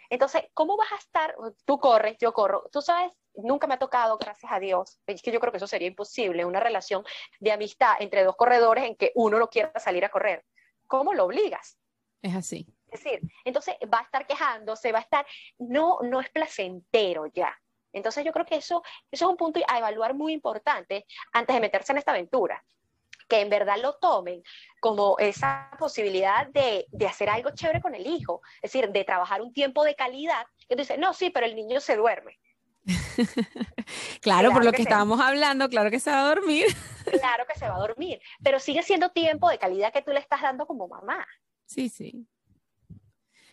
[0.10, 1.36] Entonces, ¿cómo vas a estar?
[1.66, 2.70] Tú corres, yo corro.
[2.72, 5.68] Tú sabes, nunca me ha tocado, gracias a Dios, es que yo creo que eso
[5.68, 7.04] sería imposible, una relación
[7.40, 10.46] de amistad entre dos corredores en que uno no quiera salir a correr.
[10.88, 11.78] ¿Cómo lo obligas?
[12.22, 12.68] Es así.
[12.90, 15.26] Es decir, entonces va a estar quejándose, va a estar,
[15.60, 17.56] no, no es placentero ya.
[17.92, 21.62] Entonces yo creo que eso, eso es un punto a evaluar muy importante antes de
[21.62, 22.64] meterse en esta aventura
[23.28, 24.44] que en verdad lo tomen
[24.80, 29.42] como esa posibilidad de, de, hacer algo chévere con el hijo, es decir, de trabajar
[29.42, 32.38] un tiempo de calidad, tú dices, no, sí, pero el niño se duerme.
[34.22, 36.66] claro, por lo que, estábamos hablando, claro que se va a dormir.
[37.04, 40.20] claro que se va a dormir, pero sigue siendo tiempo de calidad que tú le
[40.20, 41.26] estás dando como mamá.
[41.66, 42.28] Sí, sí.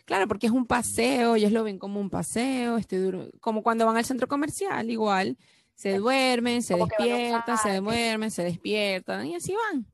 [0.04, 3.96] Claro, porque es un paseo, ellos lo ven como un paseo, este, como cuando van
[3.96, 5.38] al centro comercial, igual,
[5.74, 9.86] se duermen, se despiertan, se duermen, se despiertan y así van.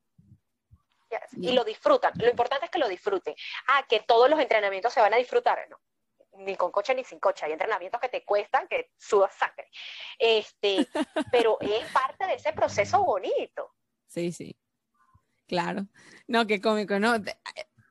[1.37, 2.11] Y lo disfrutan.
[2.17, 3.33] Lo importante es que lo disfruten.
[3.67, 5.77] Ah, que todos los entrenamientos se van a disfrutar, ¿no?
[6.39, 7.45] Ni con coche ni sin coche.
[7.45, 9.69] Hay entrenamientos que te cuestan, que sudas sangre.
[10.17, 10.87] Este,
[11.31, 13.75] pero es parte de ese proceso bonito.
[14.07, 14.57] Sí, sí.
[15.47, 15.87] Claro.
[16.27, 17.15] No, qué cómico, ¿no?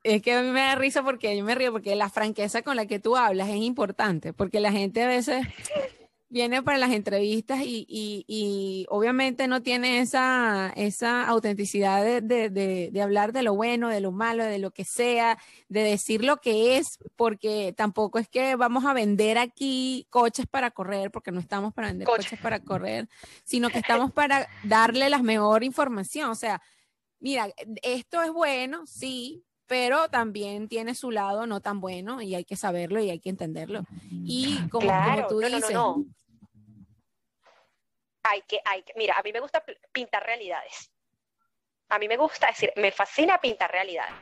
[0.03, 2.77] Es que a mí me da risa porque yo me río porque la franqueza con
[2.77, 5.45] la que tú hablas es importante, porque la gente a veces
[6.29, 13.01] viene para las entrevistas y, y, obviamente no tiene esa, esa autenticidad de, de, de,
[13.01, 16.77] hablar de lo bueno, de lo malo, de lo que sea, de decir lo que
[16.77, 21.73] es, porque tampoco es que vamos a vender aquí coches para correr, porque no estamos
[21.73, 23.09] para vender coches para correr,
[23.43, 26.29] sino que estamos para darle la mejor información.
[26.29, 26.61] O sea,
[27.19, 27.49] mira,
[27.81, 32.55] esto es bueno, sí, pero también tiene su lado no tan bueno y hay que
[32.55, 33.83] saberlo y hay que entenderlo.
[34.09, 34.91] Y como,
[35.29, 35.77] tú dices...
[38.23, 39.63] hay que, hay que, mira, a mí me gusta
[39.93, 40.91] pintar realidades.
[41.87, 44.13] A mí me gusta decir, me fascina pintar realidades.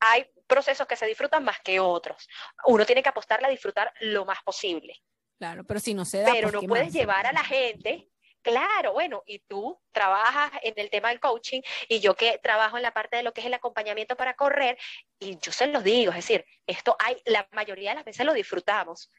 [0.00, 2.26] Hay procesos que se disfrutan más que otros.
[2.66, 5.02] Uno tiene que apostarle a disfrutar lo más posible.
[5.38, 6.32] Claro, pero si no se da.
[6.32, 8.08] Pero pues, no puedes llevar a la gente
[8.44, 12.82] Claro, bueno, y tú trabajas en el tema del coaching y yo que trabajo en
[12.82, 14.76] la parte de lo que es el acompañamiento para correr,
[15.18, 18.34] y yo se los digo, es decir, esto hay, la mayoría de las veces lo
[18.34, 19.10] disfrutamos,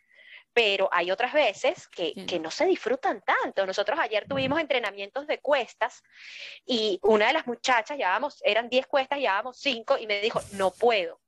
[0.53, 3.65] pero hay otras veces que, que, no se disfrutan tanto.
[3.65, 6.03] Nosotros ayer tuvimos entrenamientos de cuestas
[6.63, 10.69] y una de las muchachas, llevábamos, eran 10 cuestas, llevábamos 5 y me dijo, no
[10.69, 11.19] puedo.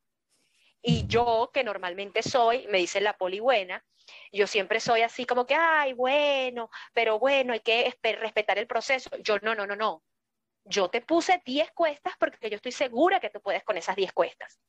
[0.82, 3.84] Y yo, que normalmente soy, me dice la poli buena,
[4.32, 9.10] yo siempre soy así como que, ay, bueno, pero bueno, hay que respetar el proceso.
[9.18, 10.04] Yo, no, no, no, no.
[10.64, 14.12] Yo te puse 10 cuestas porque yo estoy segura que tú puedes con esas 10
[14.14, 14.60] cuestas.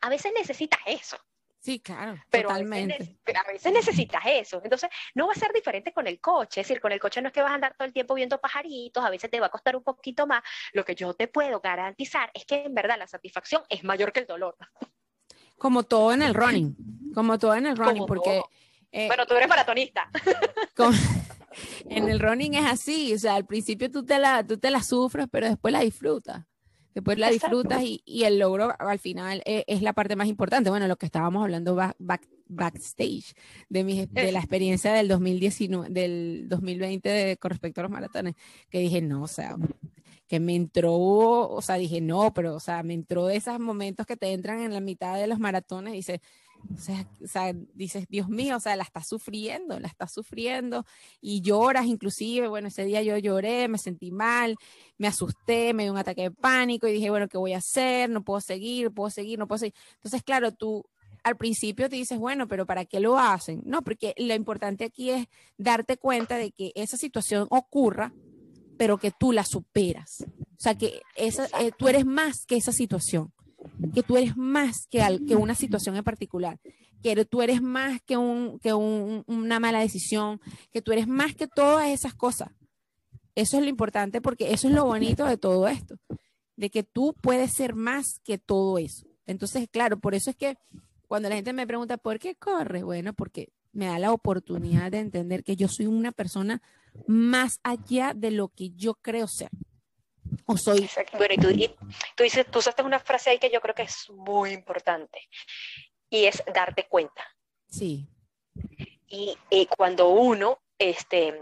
[0.00, 1.18] A veces necesitas eso.
[1.64, 3.16] Sí, claro, pero totalmente.
[3.34, 4.60] A veces, necesitas eso.
[4.62, 6.60] Entonces, no va a ser diferente con el coche.
[6.60, 8.38] Es decir, con el coche no es que vas a andar todo el tiempo viendo
[8.38, 10.42] pajaritos, a veces te va a costar un poquito más.
[10.74, 14.20] Lo que yo te puedo garantizar es que en verdad la satisfacción es mayor que
[14.20, 14.58] el dolor.
[15.56, 16.76] Como todo en el running,
[17.14, 18.42] como todo en el running, porque...
[18.92, 20.10] Eh, bueno, tú eres maratonista.
[21.88, 24.82] en el running es así, o sea, al principio tú te la, tú te la
[24.82, 26.44] sufres, pero después la disfrutas.
[26.94, 30.70] Después la disfrutas y, y, el logro al final es, es, la parte más importante.
[30.70, 31.76] Bueno, lo que estábamos hablando
[32.48, 33.34] backstage
[33.68, 38.36] de, mi, de la experiencia del 2019, del 2020 con respecto a los maratones,
[38.70, 39.56] que dije, no, o sea,
[40.28, 44.06] que me entró, o sea, dije, no, pero, o sea, me entró de esos momentos
[44.06, 46.20] que te entran en la mitad de los maratones y dices,
[46.72, 50.84] o sea, o sea, dices, Dios mío, o sea, la estás sufriendo, la estás sufriendo
[51.20, 54.56] y lloras inclusive, bueno, ese día yo lloré, me sentí mal,
[54.98, 58.10] me asusté, me dio un ataque de pánico y dije, bueno, ¿qué voy a hacer?
[58.10, 59.74] No puedo seguir, puedo seguir, no puedo seguir.
[59.96, 60.84] Entonces, claro, tú
[61.22, 63.62] al principio te dices, bueno, pero ¿para qué lo hacen?
[63.64, 68.12] No, porque lo importante aquí es darte cuenta de que esa situación ocurra
[68.76, 70.24] pero que tú la superas.
[70.38, 73.32] O sea, que esa, eh, tú eres más que esa situación,
[73.94, 76.60] que tú eres más que, que una situación en particular,
[77.02, 80.40] que tú eres más que, un, que una mala decisión,
[80.72, 82.50] que tú eres más que todas esas cosas.
[83.34, 85.96] Eso es lo importante porque eso es lo bonito de todo esto,
[86.56, 89.06] de que tú puedes ser más que todo eso.
[89.26, 90.56] Entonces, claro, por eso es que
[91.08, 92.82] cuando la gente me pregunta, ¿por qué corre?
[92.82, 96.62] Bueno, porque me da la oportunidad de entender que yo soy una persona
[97.06, 99.50] más allá de lo que yo creo ser.
[100.46, 100.88] O soy.
[101.12, 101.76] Bueno, y tú,
[102.16, 105.28] tú dices, tú usaste una frase ahí que yo creo que es muy importante
[106.10, 107.24] y es darte cuenta.
[107.68, 108.08] Sí.
[109.08, 111.40] Y, cuando uno, este,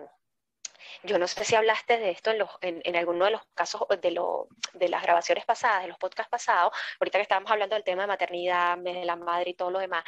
[1.02, 4.10] yo no sé si hablaste de esto en, los, en, alguno de los casos de,
[4.10, 8.02] lo, de las grabaciones pasadas, de los podcasts pasados, ahorita que estábamos hablando del tema
[8.02, 10.04] de maternidad, de la madre y todo lo demás,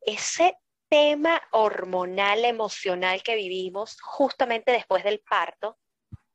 [0.00, 0.56] ese
[0.88, 5.78] tema hormonal, emocional que vivimos justamente después del parto,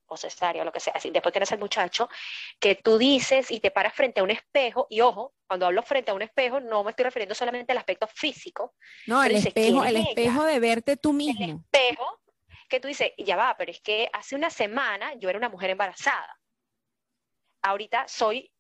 [0.08, 2.10] o cesárea, o lo que sea, así, después que eres el muchacho,
[2.60, 6.12] que tú dices y te paras frente a un espejo, y ojo, cuando hablo frente
[6.12, 8.74] a un espejo, no me estoy refiriendo solamente al aspecto físico.
[9.06, 11.46] No, el espejo, el espejo de verte tú mismo.
[11.46, 12.22] El espejo
[12.70, 15.70] que tú dices, ya va, pero es que hace una semana yo era una mujer
[15.70, 16.38] embarazada.
[17.62, 18.52] Ahorita soy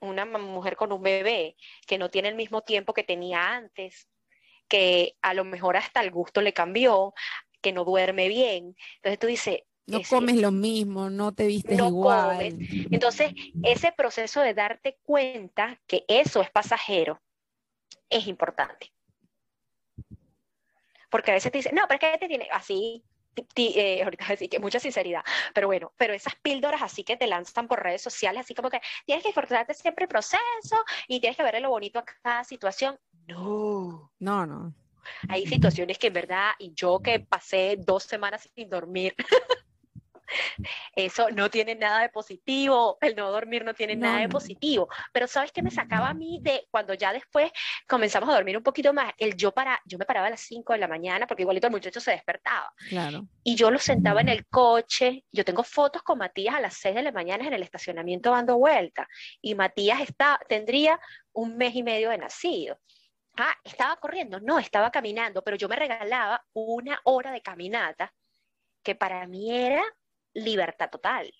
[0.00, 4.08] una mujer con un bebé que no tiene el mismo tiempo que tenía antes,
[4.68, 7.12] que a lo mejor hasta el gusto le cambió,
[7.60, 8.76] que no duerme bien.
[8.96, 9.60] Entonces tú dices...
[9.86, 12.58] No comes lo mismo, no te vistes igual.
[12.90, 13.32] Entonces,
[13.62, 17.20] ese proceso de darte cuenta que eso es pasajero
[18.10, 18.92] es importante.
[21.10, 23.04] Porque a veces te dicen, no, pero es que te tiene así,
[23.54, 25.22] eh, ahorita decir que mucha sinceridad,
[25.54, 28.80] pero bueno, pero esas píldoras así que te lanzan por redes sociales, así como que
[29.04, 32.98] tienes que disfrutarte siempre el proceso y tienes que ver lo bonito a cada situación.
[33.28, 34.10] No.
[34.18, 34.74] No, no.
[35.28, 39.14] Hay situaciones que en verdad, y yo que pasé dos semanas sin dormir,
[40.94, 45.26] eso no tiene nada de positivo, el no dormir no tiene nada de positivo, pero
[45.26, 47.50] ¿sabes qué me sacaba a mí de cuando ya después
[47.86, 49.12] comenzamos a dormir un poquito más?
[49.18, 51.72] El yo para, yo me paraba a las 5 de la mañana porque igualito el
[51.72, 52.72] muchacho se despertaba.
[52.88, 53.26] Claro.
[53.42, 56.94] Y yo lo sentaba en el coche, yo tengo fotos con Matías a las 6
[56.94, 59.08] de la mañana en el estacionamiento dando vuelta
[59.40, 60.98] y Matías está, tendría
[61.32, 62.78] un mes y medio de nacido.
[63.38, 68.12] Ah, estaba corriendo, no, estaba caminando, pero yo me regalaba una hora de caminata
[68.82, 69.82] que para mí era
[70.36, 71.32] libertad total.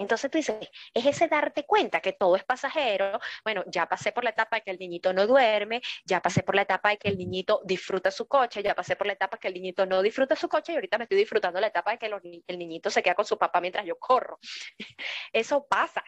[0.00, 0.56] Entonces tú dices,
[0.94, 3.20] es ese darte cuenta que todo es pasajero.
[3.44, 6.54] Bueno, ya pasé por la etapa de que el niñito no duerme, ya pasé por
[6.54, 9.40] la etapa de que el niñito disfruta su coche, ya pasé por la etapa de
[9.40, 11.98] que el niñito no disfruta su coche y ahorita me estoy disfrutando la etapa de
[11.98, 12.10] que
[12.46, 14.38] el niñito se queda con su papá mientras yo corro.
[15.34, 16.02] Eso pasa,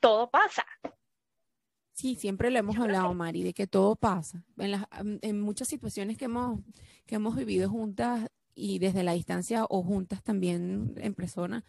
[0.00, 0.66] todo pasa.
[1.92, 4.44] Sí, siempre lo hemos hablado, Mari, de que todo pasa.
[4.56, 4.84] En,
[5.22, 6.58] en muchas situaciones que hemos,
[7.06, 8.28] que hemos vivido juntas
[8.58, 11.64] y desde la distancia o juntas también en persona,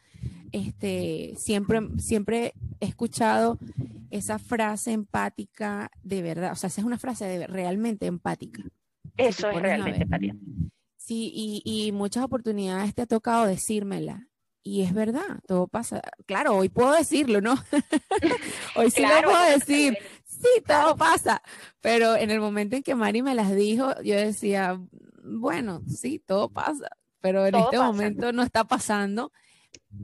[0.52, 3.60] este, siempre, siempre he escuchado
[4.10, 6.52] esa frase empática de verdad.
[6.52, 8.64] O sea, esa es una frase de, realmente empática.
[9.16, 10.36] Eso es realmente empática.
[10.98, 14.30] Sí, y, y muchas oportunidades te ha tocado decírmela
[14.64, 16.02] y es verdad, todo pasa.
[16.26, 17.56] Claro, hoy puedo decirlo, ¿no?
[18.76, 19.98] hoy sí lo puedo decir.
[20.26, 21.42] Sí, todo pasa.
[21.82, 24.80] Pero en el momento en que Mari me las dijo, yo decía,
[25.30, 26.90] bueno, sí, todo pasa.
[27.22, 29.32] Pero en este momento no está pasando.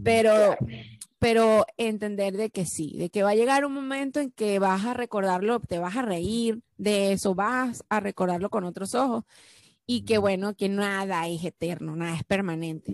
[0.03, 0.57] Pero,
[1.19, 4.85] pero entender de que sí, de que va a llegar un momento en que vas
[4.85, 9.23] a recordarlo, te vas a reír de eso, vas a recordarlo con otros ojos
[9.87, 12.93] y que bueno, que nada es eterno, nada es permanente.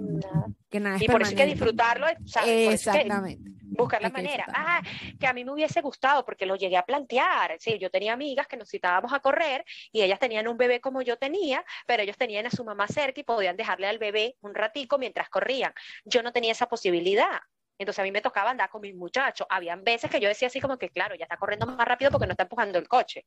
[0.69, 2.07] Que nada es y por eso hay que disfrutarlo,
[2.45, 3.51] Exactamente.
[3.61, 4.45] buscar la manera.
[4.53, 4.81] Ah,
[5.19, 7.55] que a mí me hubiese gustado porque lo llegué a plantear.
[7.59, 11.01] Sí, yo tenía amigas que nos citábamos a correr y ellas tenían un bebé como
[11.01, 14.53] yo tenía, pero ellos tenían a su mamá cerca y podían dejarle al bebé un
[14.53, 15.73] ratico mientras corrían.
[16.03, 17.39] Yo no tenía esa posibilidad.
[17.81, 19.47] Entonces a mí me tocaba andar con mis muchachos.
[19.49, 22.27] Habían veces que yo decía así como que, claro, ya está corriendo más rápido porque
[22.27, 23.25] no está empujando el coche.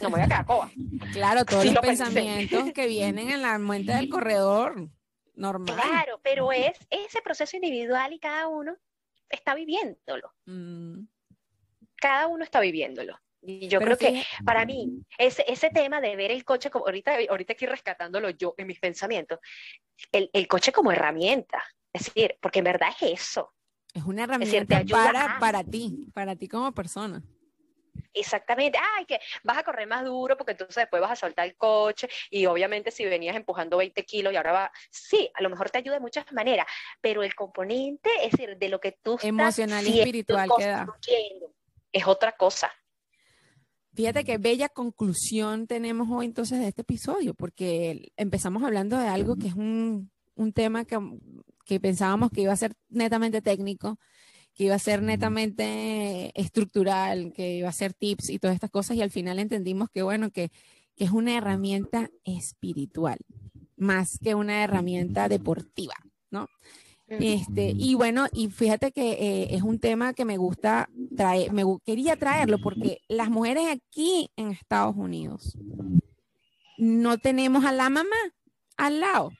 [0.00, 0.70] No me voy a quedar coba.
[1.12, 4.88] Claro, todos los pensamientos que vienen en la mente del corredor,
[5.34, 5.76] normal.
[5.76, 8.76] Claro, pero es ese proceso individual y cada uno
[9.30, 10.32] está viviéndolo.
[10.46, 11.06] Mm.
[11.94, 13.16] Cada uno está viviéndolo.
[13.40, 17.18] Y yo creo que para mí, ese, ese tema de ver el coche como, ahorita,
[17.30, 19.38] ahorita aquí rescatándolo yo en mis pensamientos,
[20.10, 21.62] el, el coche como herramienta.
[21.92, 23.54] Es decir, porque en verdad es eso.
[23.96, 27.22] Es una herramienta para, para ti, para ti como persona.
[28.12, 31.56] Exactamente, ay, que vas a correr más duro porque entonces después vas a soltar el
[31.56, 35.70] coche y obviamente si venías empujando 20 kilos y ahora va, sí, a lo mejor
[35.70, 36.66] te ayuda de muchas maneras,
[37.00, 40.86] pero el componente, es decir, de lo que tú emocional y espiritual queda
[41.90, 42.70] es otra cosa.
[43.94, 49.36] Fíjate qué bella conclusión tenemos hoy entonces de este episodio, porque empezamos hablando de algo
[49.36, 50.98] que es un, un tema que
[51.66, 53.98] que pensábamos que iba a ser netamente técnico,
[54.54, 58.96] que iba a ser netamente estructural, que iba a ser tips y todas estas cosas,
[58.96, 60.50] y al final entendimos que, bueno, que,
[60.98, 63.18] es una herramienta espiritual,
[63.76, 65.92] más que una herramienta deportiva,
[66.30, 66.48] ¿no?
[67.06, 71.64] Este, y bueno, y fíjate que eh, es un tema que me gusta traer, me
[71.84, 75.58] quería traerlo porque las mujeres aquí en Estados Unidos
[76.78, 78.16] no tenemos a la mamá
[78.78, 79.32] al lado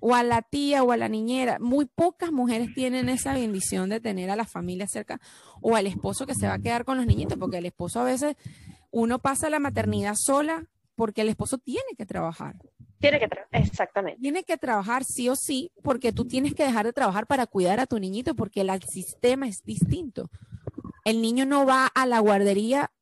[0.00, 1.58] o a la tía o a la niñera.
[1.60, 5.20] Muy pocas mujeres tienen esa bendición de tener a la familia cerca
[5.60, 8.04] o al esposo que se va a quedar con los niñitos, porque el esposo a
[8.04, 8.36] veces
[8.90, 12.56] uno pasa la maternidad sola porque el esposo tiene que trabajar.
[12.98, 14.20] Tiene que trabajar, exactamente.
[14.20, 17.80] Tiene que trabajar sí o sí, porque tú tienes que dejar de trabajar para cuidar
[17.80, 20.30] a tu niñito, porque el sistema es distinto.
[21.04, 22.92] El niño no va a la guardería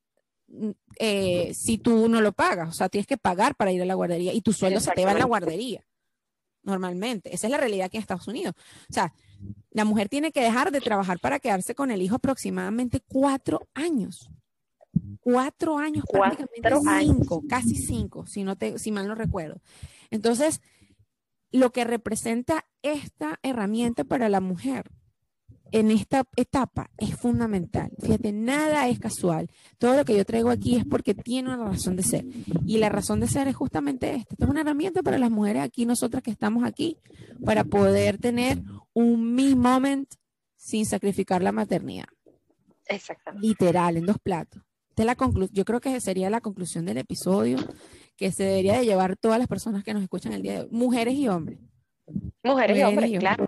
[0.49, 3.87] mm, eh, si tú no lo pagas, o sea, tienes que pagar para ir a
[3.87, 5.85] la guardería y tu sueldo se te va a la guardería
[6.63, 7.35] normalmente.
[7.35, 8.55] Esa es la realidad aquí en Estados Unidos.
[8.89, 9.13] O sea,
[9.71, 14.31] la mujer tiene que dejar de trabajar para quedarse con el hijo aproximadamente cuatro años.
[15.21, 19.61] Cuatro años, prácticamente cinco, casi cinco, si, no te, si mal no recuerdo.
[20.11, 20.61] Entonces,
[21.53, 24.91] lo que representa esta herramienta para la mujer
[25.73, 27.91] en esta etapa es fundamental.
[28.01, 29.49] Fíjate, nada es casual.
[29.79, 32.25] Todo lo que yo traigo aquí es porque tiene una razón de ser.
[32.67, 34.35] Y la razón de ser es justamente esta.
[34.35, 36.99] Esta es una herramienta para las mujeres aquí, nosotras que estamos aquí,
[37.45, 38.63] para poder tener
[38.93, 40.09] un me moment
[40.57, 42.07] sin sacrificar la maternidad.
[42.87, 43.47] Exactamente.
[43.47, 44.63] Literal, en dos platos.
[44.97, 45.17] la
[45.53, 47.59] yo creo que sería la conclusión del episodio
[48.17, 50.69] que se debería de llevar todas las personas que nos escuchan el día de hoy,
[50.71, 51.59] mujeres y hombres.
[52.43, 53.47] Mujeres, y hombres, claro.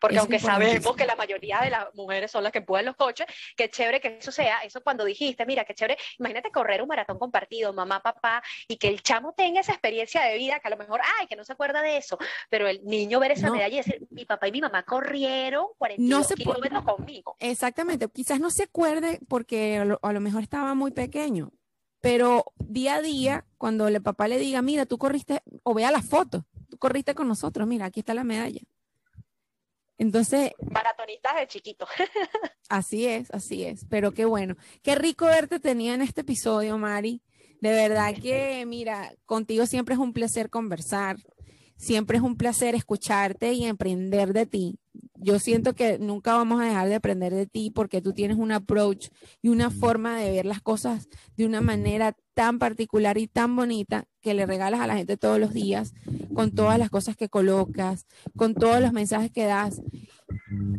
[0.00, 3.26] Porque aunque sabemos que la mayoría de las mujeres son las que empujan los coches,
[3.56, 7.18] qué chévere que eso sea, eso cuando dijiste, mira, qué chévere, imagínate correr un maratón
[7.18, 10.76] compartido, mamá, papá, y que el chamo tenga esa experiencia de vida, que a lo
[10.76, 12.18] mejor, ay, que no se acuerda de eso,
[12.48, 16.28] pero el niño ver esa medalla y decir, mi papá y mi mamá corrieron 42
[16.34, 17.36] kilómetros conmigo.
[17.38, 21.52] Exactamente, quizás no se acuerde porque a lo, mejor estaba muy pequeño,
[22.00, 26.02] pero día a día, cuando el papá le diga, mira, tú corriste, o vea la
[26.02, 28.60] foto, tú corriste con nosotros, mira, aquí está la medalla.
[29.98, 30.52] Entonces.
[30.70, 31.86] Maratonistas de chiquito.
[32.68, 33.84] así es, así es.
[33.90, 34.56] Pero qué bueno.
[34.82, 37.22] Qué rico verte tenía en este episodio, Mari.
[37.60, 41.16] De verdad que, mira, contigo siempre es un placer conversar.
[41.76, 44.78] Siempre es un placer escucharte y aprender de ti.
[45.20, 48.52] Yo siento que nunca vamos a dejar de aprender de ti porque tú tienes un
[48.52, 49.08] approach
[49.42, 54.04] y una forma de ver las cosas de una manera tan particular y tan bonita
[54.20, 55.92] que le regalas a la gente todos los días,
[56.34, 58.06] con todas las cosas que colocas,
[58.36, 59.82] con todos los mensajes que das.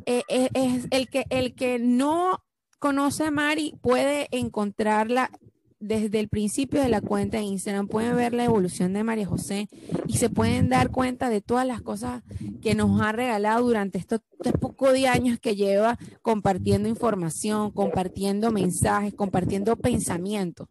[0.05, 2.43] Eh, eh, es el que, el que no
[2.79, 5.31] conoce a Mari puede encontrarla
[5.79, 9.69] desde el principio de la cuenta de Instagram, pueden ver la evolución de María José
[10.07, 12.23] y se pueden dar cuenta de todas las cosas
[12.61, 14.21] que nos ha regalado durante estos,
[14.59, 20.67] pocos años que lleva compartiendo información, compartiendo mensajes, compartiendo pensamientos.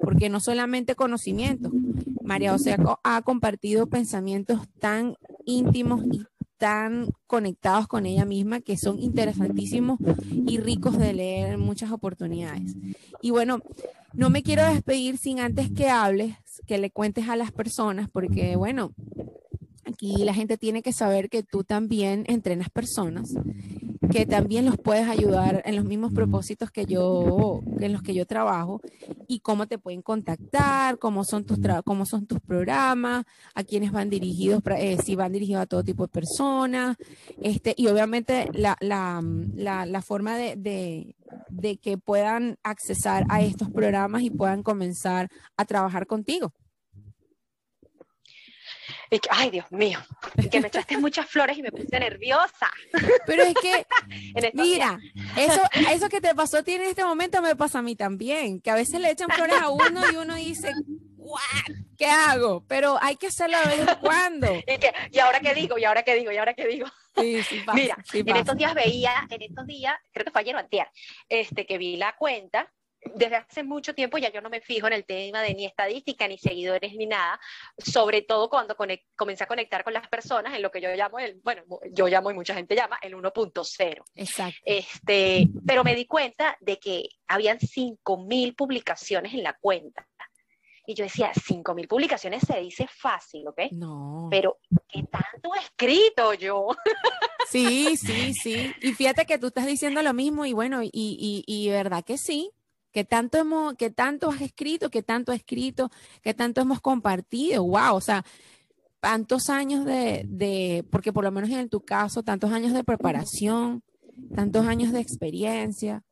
[0.00, 1.70] Porque no solamente conocimiento,
[2.22, 6.22] María José ha, compartido pensamientos tan íntimos y
[6.58, 9.98] tan conectados con ella misma que son interesantísimos
[10.30, 12.76] y ricos de leer en muchas oportunidades.
[13.22, 13.60] Y bueno,
[14.12, 16.36] no me quiero despedir sin antes que hables,
[16.66, 18.92] que le cuentes a las personas, porque bueno,
[19.84, 23.34] aquí la gente tiene que saber que tú también entrenas personas
[24.10, 28.26] que también los puedes ayudar en los mismos propósitos que yo, en los que yo
[28.26, 28.80] trabajo
[29.26, 34.10] y cómo te pueden contactar, cómo son tus, cómo son tus programas, a quiénes van
[34.10, 36.96] dirigidos, eh, si van dirigidos a todo tipo de personas,
[37.42, 39.22] este, y obviamente la, la,
[39.54, 41.16] la, la forma de, de,
[41.48, 46.52] de que puedan accesar a estos programas y puedan comenzar a trabajar contigo.
[49.10, 49.98] Y que, ay, Dios mío,
[50.50, 52.70] que me echaste muchas flores y me puse nerviosa.
[53.26, 53.86] Pero es que,
[54.54, 54.98] mira,
[55.36, 58.60] eso, eso que te pasó a ti en este momento me pasa a mí también,
[58.60, 60.72] que a veces le echan flores a uno y uno dice,
[61.96, 62.64] ¿qué hago?
[62.66, 64.46] Pero hay que hacerlo de vez en cuando.
[65.12, 65.78] ¿Y, ahora qué digo?
[65.78, 66.32] ¿Y ahora qué digo?
[66.32, 66.86] ¿Y ahora qué digo?
[67.16, 70.54] Sí, sí pasa, Mira, en estos días veía, en estos días, creo que fue ayer
[70.54, 70.88] o antier,
[71.28, 72.70] este, que vi la cuenta
[73.14, 76.26] desde hace mucho tiempo ya yo no me fijo en el tema de ni estadística,
[76.26, 77.40] ni seguidores, ni nada,
[77.78, 78.76] sobre todo cuando
[79.16, 82.30] comencé a conectar con las personas en lo que yo llamo, el, bueno, yo llamo
[82.30, 84.02] y mucha gente llama el 1.0.
[84.14, 84.60] Exacto.
[84.64, 90.06] Este, pero me di cuenta de que habían 5.000 publicaciones en la cuenta.
[90.86, 93.60] Y yo decía, 5.000 publicaciones se dice fácil, ¿ok?
[93.72, 94.28] No.
[94.30, 96.68] Pero, ¿qué tanto he escrito yo?
[97.50, 98.74] Sí, sí, sí.
[98.80, 102.18] Y fíjate que tú estás diciendo lo mismo y bueno, y, y, y verdad que
[102.18, 102.52] sí
[102.98, 105.88] que tanto hemos, que tanto has escrito, que tanto has escrito,
[106.20, 108.24] que tanto hemos compartido, wow, o sea,
[108.98, 113.84] tantos años de, de, porque por lo menos en tu caso, tantos años de preparación,
[114.34, 116.02] tantos años de experiencia,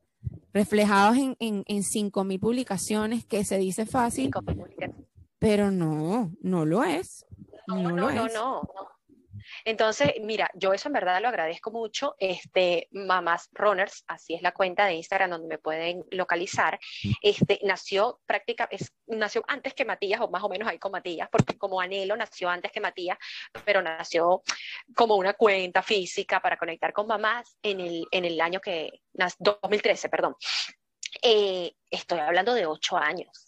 [0.52, 4.30] reflejados en, en, en 5.000 publicaciones, que se dice fácil,
[5.40, 7.26] pero no, no lo es.
[7.66, 8.62] No, no, no, no, no,
[9.66, 12.14] entonces, mira, yo eso en verdad lo agradezco mucho.
[12.20, 16.78] Este, Mamás Runners, así es la cuenta de Instagram donde me pueden localizar.
[17.20, 21.28] Este, nació práctica, es, nació antes que Matías, o más o menos ahí con Matías,
[21.32, 23.18] porque como Anhelo nació antes que Matías,
[23.64, 24.42] pero nació
[24.94, 29.00] como una cuenta física para conectar con mamás en el, en el año que,
[29.40, 30.36] 2013, perdón.
[31.20, 33.45] Eh, estoy hablando de ocho años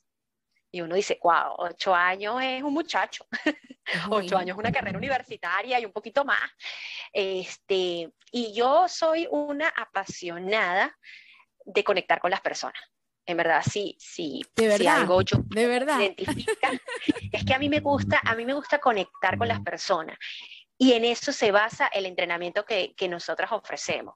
[0.71, 3.27] y uno dice, wow, ocho años es un muchacho,
[4.11, 6.51] ocho años es una carrera universitaria y un poquito más.
[7.13, 10.97] Este, y yo soy una apasionada
[11.65, 12.81] de conectar con las personas.
[13.27, 14.79] En verdad, sí, sí, ¿De verdad?
[14.79, 16.01] si algo yo ¿De verdad?
[16.01, 16.71] identifica,
[17.33, 20.17] es que a mí me gusta, a mí me gusta conectar con las personas.
[20.79, 24.15] Y en eso se basa el entrenamiento que, que nosotras ofrecemos.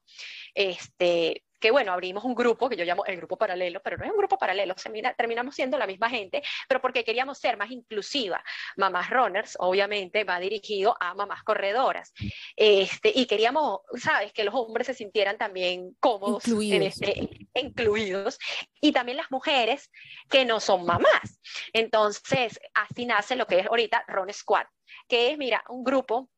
[0.54, 4.10] Este, que bueno, abrimos un grupo que yo llamo el grupo paralelo, pero no es
[4.10, 4.74] un grupo paralelo,
[5.16, 8.42] terminamos siendo la misma gente, pero porque queríamos ser más inclusiva.
[8.76, 12.12] Mamás Runners, obviamente, va dirigido a mamás corredoras.
[12.56, 17.00] Este, y queríamos, sabes, que los hombres se sintieran también cómodos, incluidos.
[17.00, 18.38] Este, incluidos,
[18.80, 19.88] y también las mujeres
[20.28, 21.40] que no son mamás.
[21.72, 24.66] Entonces, así nace lo que es ahorita Run Squad,
[25.06, 26.28] que es, mira, un grupo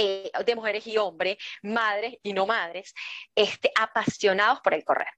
[0.00, 2.94] eh, de mujeres y hombres, madres y no madres,
[3.34, 5.08] este, apasionados por el correr.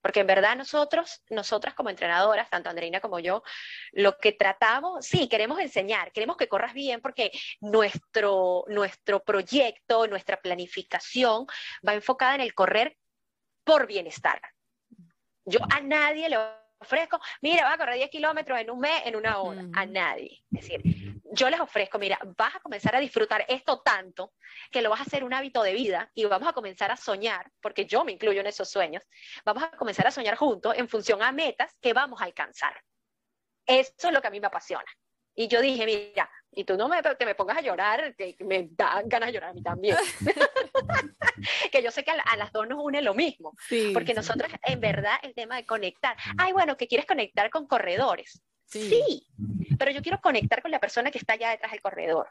[0.00, 3.42] Porque en verdad nosotros, nosotras como entrenadoras, tanto Andreina como yo,
[3.90, 10.40] lo que tratamos, sí, queremos enseñar, queremos que corras bien porque nuestro, nuestro proyecto, nuestra
[10.40, 11.46] planificación
[11.86, 12.96] va enfocada en el correr
[13.64, 14.40] por bienestar.
[15.44, 16.38] Yo a nadie le
[16.78, 20.44] ofrezco, mira, va a correr 10 kilómetros en un mes, en una hora, a nadie.
[20.52, 24.32] Es decir, yo les ofrezco, mira, vas a comenzar a disfrutar esto tanto
[24.70, 27.50] que lo vas a hacer un hábito de vida y vamos a comenzar a soñar,
[27.60, 29.02] porque yo me incluyo en esos sueños,
[29.44, 32.80] vamos a comenzar a soñar juntos en función a metas que vamos a alcanzar.
[33.66, 34.86] Eso es lo que a mí me apasiona.
[35.34, 38.68] Y yo dije, mira, y tú no me, te me pongas a llorar, que me
[38.70, 39.96] da ganas de llorar a mí también.
[41.70, 43.54] que yo sé que a, las dos nos une lo mismo,
[43.94, 48.42] porque nosotros en verdad el tema de conectar, ay, bueno, que quieres conectar con corredores.
[48.68, 49.26] Sí.
[49.78, 52.28] pero yo quiero conectar con la persona que está allá detrás del corredor.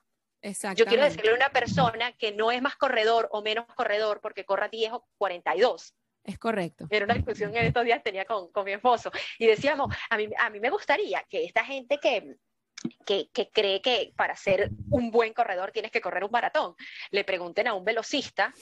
[0.76, 4.46] Yo quiero decirle a una persona que no es más corredor o menos corredor porque
[4.46, 5.96] corra 10 o 42.
[6.24, 6.88] Es correcto.
[6.90, 10.30] Era una discusión que estos días tenía con, con mi esposo y decíamos, a mí,
[10.38, 12.36] a mí me gustaría que esta gente que,
[13.06, 16.76] que, que, cree que para ser un buen corredor tienes que correr un maratón,
[17.12, 18.54] le pregunten a un velocista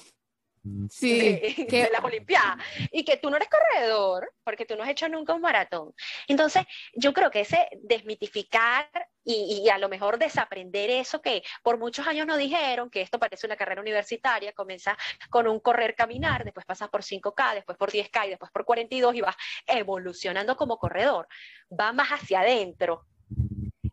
[0.89, 1.89] sí, de, que...
[1.91, 2.57] las Olimpiadas
[2.91, 5.93] y que tú no eres corredor porque tú no has hecho nunca un maratón.
[6.27, 6.63] Entonces,
[6.93, 8.89] yo creo que ese desmitificar
[9.23, 13.17] y, y, a lo mejor desaprender eso que por muchos años nos dijeron, que esto
[13.17, 14.95] parece una carrera universitaria, comienza
[15.31, 19.15] con un correr, caminar, después pasas por 5K, después por 10K y después por 42
[19.15, 19.35] y vas
[19.65, 21.27] evolucionando como corredor.
[21.71, 23.07] Va más hacia adentro,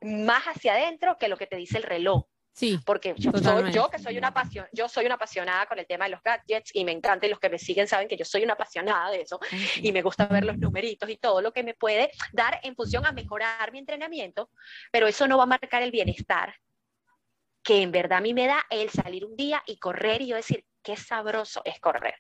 [0.03, 2.27] más hacia adentro que lo que te dice el reloj.
[2.53, 2.79] Sí.
[2.85, 6.05] Porque yo, soy, yo que soy una pasión, yo soy una apasionada con el tema
[6.05, 8.45] de los gadgets y me encanta y los que me siguen saben que yo soy
[8.45, 9.41] una apasionada de eso
[9.77, 13.07] y me gusta ver los numeritos y todo lo que me puede dar en función
[13.07, 14.51] a mejorar mi entrenamiento,
[14.91, 16.55] pero eso no va a marcar el bienestar
[17.63, 20.37] que en verdad a mí me da el salir un día y correr y yo
[20.37, 22.17] decir, qué sabroso es correr.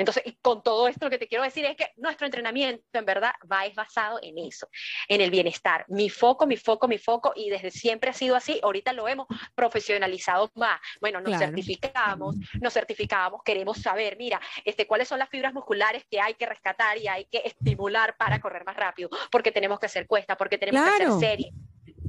[0.00, 3.32] Entonces, con todo esto lo que te quiero decir es que nuestro entrenamiento en verdad
[3.50, 4.66] va es basado en eso,
[5.08, 5.84] en el bienestar.
[5.88, 9.26] Mi foco, mi foco, mi foco, y desde siempre ha sido así, ahorita lo hemos
[9.54, 10.80] profesionalizado más.
[11.02, 16.18] Bueno, nos certificamos, nos certificamos, queremos saber, mira, este, cuáles son las fibras musculares que
[16.18, 20.06] hay que rescatar y hay que estimular para correr más rápido, porque tenemos que hacer
[20.06, 21.52] cuesta, porque tenemos que hacer serie.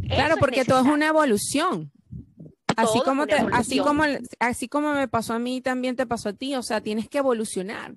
[0.08, 1.92] Claro, porque todo es una evolución
[2.78, 4.04] así como, te, así, como,
[4.40, 7.20] así como me pasó a mí, también te pasó a ti, o sea, tienes que
[7.20, 7.96] evolucionar.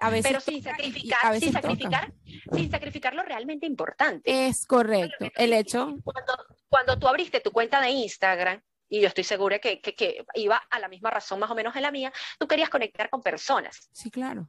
[0.00, 2.12] A veces Pero sin sacrificar, sin sacrificar,
[2.52, 4.48] sin sacrificar lo realmente importante.
[4.48, 5.26] Es correcto.
[5.36, 5.96] El hecho.
[6.02, 6.32] Cuando,
[6.68, 10.56] cuando tú abriste tu cuenta de Instagram, y yo estoy segura que, que, que, iba
[10.56, 13.88] a la misma razón más o menos en la mía, tú querías conectar con personas.
[13.92, 14.48] Sí, claro.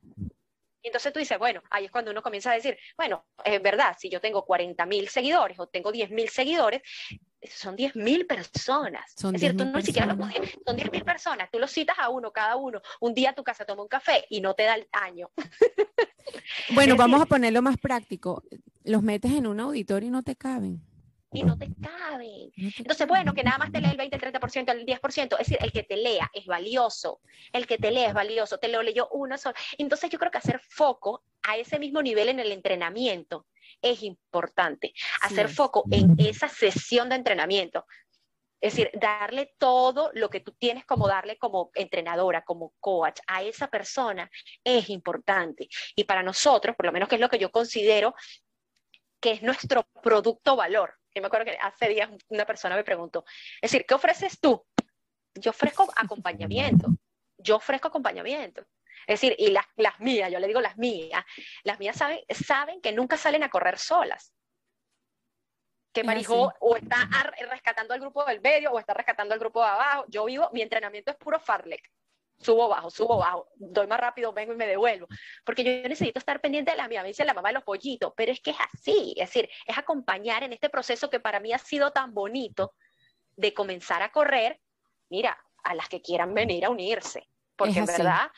[0.86, 3.96] Y entonces tú dices, bueno, ahí es cuando uno comienza a decir, bueno, es verdad,
[3.98, 6.84] si yo tengo 40 mil seguidores o tengo 10 mil seguidores,
[7.48, 9.14] son 10 mil personas.
[9.16, 10.28] Son es decir, tú no siquiera lo
[10.66, 13.44] son 10 mil personas, tú los citas a uno, cada uno, un día a tu
[13.44, 15.30] casa toma un café y no te da el año.
[16.74, 18.44] Bueno, vamos a ponerlo más práctico.
[18.84, 20.82] Los metes en un auditorio y no te caben
[21.36, 22.52] y no te caben.
[22.56, 25.58] Entonces, bueno, que nada más te lee el 20, el 30%, el 10%, es decir,
[25.62, 27.22] el que te lea es valioso,
[27.52, 29.56] el que te lea es valioso, te lo leyó una sola.
[29.78, 33.46] Entonces, yo creo que hacer foco a ese mismo nivel en el entrenamiento
[33.82, 37.86] es importante, hacer foco en esa sesión de entrenamiento.
[38.62, 43.44] Es decir, darle todo lo que tú tienes como darle como entrenadora, como coach a
[43.44, 44.30] esa persona
[44.64, 45.68] es importante.
[45.96, 48.16] Y para nosotros, por lo menos que es lo que yo considero
[49.20, 53.24] que es nuestro producto valor, yo me acuerdo que hace días una persona me preguntó,
[53.62, 54.66] es decir, ¿qué ofreces tú?
[55.34, 56.88] Yo ofrezco acompañamiento,
[57.38, 58.66] yo ofrezco acompañamiento.
[59.08, 61.24] Es decir, y las, las mías, yo le digo las mías,
[61.64, 64.34] las mías saben, saben que nunca salen a correr solas.
[65.94, 67.08] Que Marijó o está
[67.50, 70.06] rescatando al grupo del medio o está rescatando al grupo de abajo.
[70.10, 71.90] Yo vivo, mi entrenamiento es puro farlek.
[72.38, 75.08] Subo bajo, subo bajo, doy más rápido, vengo y me devuelvo,
[75.46, 78.14] porque yo necesito estar pendiente de la mía, me dice la mamá de los pollitos,
[78.16, 81.54] pero es que es así, es decir, es acompañar en este proceso que para mí
[81.54, 82.74] ha sido tan bonito
[83.38, 84.60] de comenzar a correr,
[85.10, 88.30] mira, a las que quieran venir a unirse, porque en verdad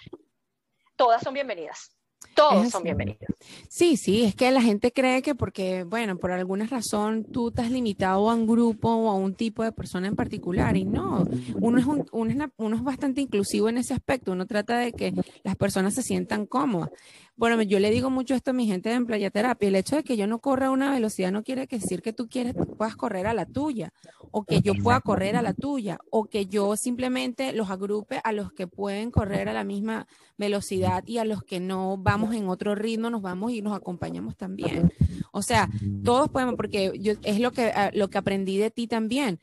[0.98, 1.91] todas son bienvenidas.
[2.36, 3.22] Todos son bienvenidos.
[3.68, 7.72] Sí, sí, es que la gente cree que porque, bueno, por alguna razón tú estás
[7.72, 11.26] limitado a un grupo o a un tipo de persona en particular y no,
[11.62, 15.14] uno es, uno es, uno es bastante inclusivo en ese aspecto, uno trata de que
[15.43, 16.91] las personas se sientan cómodas.
[17.38, 19.67] Bueno, yo le digo mucho esto a mi gente en playa terapia.
[19.67, 22.27] El hecho de que yo no corra a una velocidad no quiere decir que tú
[22.27, 23.93] quieres, puedas correr a la tuya,
[24.31, 28.31] o que yo pueda correr a la tuya, o que yo simplemente los agrupe a
[28.31, 32.49] los que pueden correr a la misma velocidad y a los que no vamos en
[32.49, 34.91] otro ritmo, nos vamos y nos acompañamos también.
[35.31, 35.69] O sea,
[36.03, 39.39] todos podemos, porque yo, es lo que, ah, lo que aprendí de ti también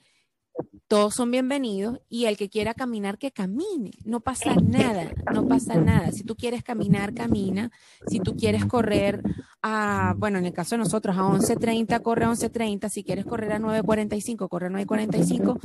[0.94, 3.90] todos son bienvenidos y el que quiera caminar, que camine.
[4.04, 6.12] No pasa nada, no pasa nada.
[6.12, 7.72] Si tú quieres caminar, camina.
[8.06, 9.20] Si tú quieres correr
[9.60, 12.88] a, bueno, en el caso de nosotros, a 11.30, corre a 11.30.
[12.90, 15.58] Si quieres correr a 9.45, corre a 9.45.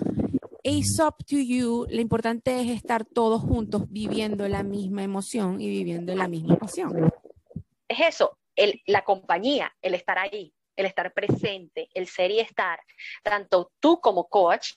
[0.63, 1.85] It's up to you.
[1.91, 7.13] Lo importante es estar todos juntos viviendo la misma emoción y viviendo la misma pasión.
[7.87, 8.35] Es eso,
[8.87, 12.79] la compañía, el estar ahí, el estar presente, el ser y estar,
[13.21, 14.71] tanto tú como coach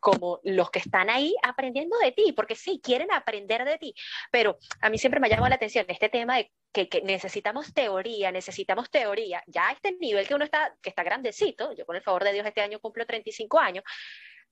[0.00, 3.94] como los que están ahí aprendiendo de ti, porque sí, quieren aprender de ti,
[4.30, 8.30] pero a mí siempre me ha llamado la atención este tema de que, necesitamos teoría,
[8.30, 12.02] necesitamos teoría, ya a este nivel que uno está, que está grandecito, yo con el
[12.02, 13.84] favor de Dios este año cumplo 35 años,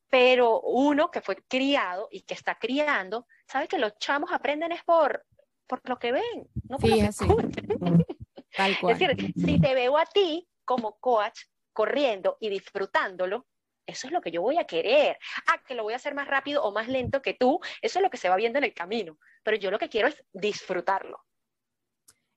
[0.09, 4.83] pero uno que fue criado y que está criando, sabe que los chamos aprenden es
[4.85, 5.25] por,
[5.67, 8.07] por lo que ven, no por lo que
[8.57, 11.41] Es decir, si te veo a ti como coach
[11.75, 13.47] corriendo y disfrutándolo,
[13.87, 15.19] eso es lo que yo voy a querer.
[15.47, 18.03] Ah, que lo voy a hacer más rápido o más lento que tú, eso es
[18.03, 19.19] lo que se va viendo en el camino.
[19.43, 21.19] Pero yo lo que quiero es disfrutarlo.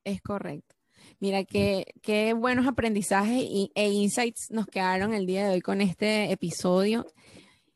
[0.04, 0.76] Es correcto.
[1.20, 3.44] Mira, qué, qué buenos aprendizajes
[3.76, 7.06] e insights nos quedaron el día de hoy con este episodio.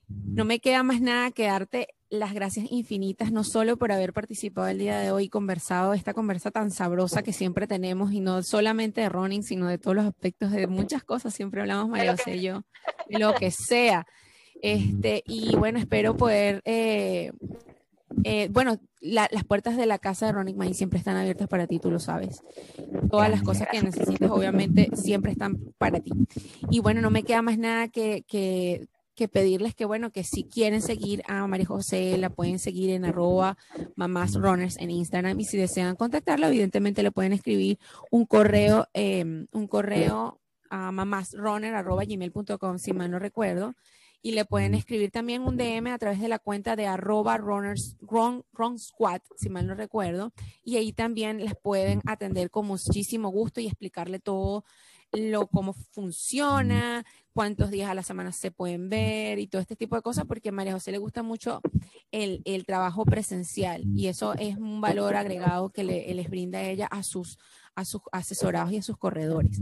[0.07, 4.67] No me queda más nada que darte las gracias infinitas, no solo por haber participado
[4.67, 8.43] el día de hoy y conversado esta conversa tan sabrosa que siempre tenemos, y no
[8.43, 11.33] solamente de running, sino de todos los aspectos de muchas cosas.
[11.33, 12.61] Siempre hablamos, María José y yo,
[13.09, 14.05] de lo que sea.
[14.61, 17.31] Este, y bueno, espero poder, eh,
[18.23, 21.79] eh, bueno, las puertas de la casa de Running Mind siempre están abiertas para ti,
[21.79, 22.43] tú lo sabes.
[23.09, 26.11] Todas las cosas que necesites, obviamente, siempre están para ti.
[26.69, 30.43] Y bueno, no me queda más nada que, que que pedirles que, bueno, que si
[30.43, 33.57] quieren seguir a María José, la pueden seguir en arroba
[33.95, 35.39] mamás runners en Instagram.
[35.39, 37.79] Y si desean contactarla, evidentemente le pueden escribir
[38.11, 43.75] un correo, em, un correo a mamásrunner arroba gmail.com, si mal no recuerdo,
[44.23, 47.97] y le pueden escribir también un DM a través de la cuenta de arroba runners,
[47.99, 50.31] run, run squad, si mal no recuerdo,
[50.63, 54.63] y ahí también les pueden atender con muchísimo gusto y explicarle todo
[55.13, 59.95] lo cómo funciona, cuántos días a la semana se pueden ver y todo este tipo
[59.95, 61.61] de cosas, porque a María José le gusta mucho
[62.11, 66.63] el, el trabajo presencial y eso es un valor agregado que le, les brinda a
[66.63, 67.37] ella a sus,
[67.75, 69.59] a sus asesorados y a sus corredores.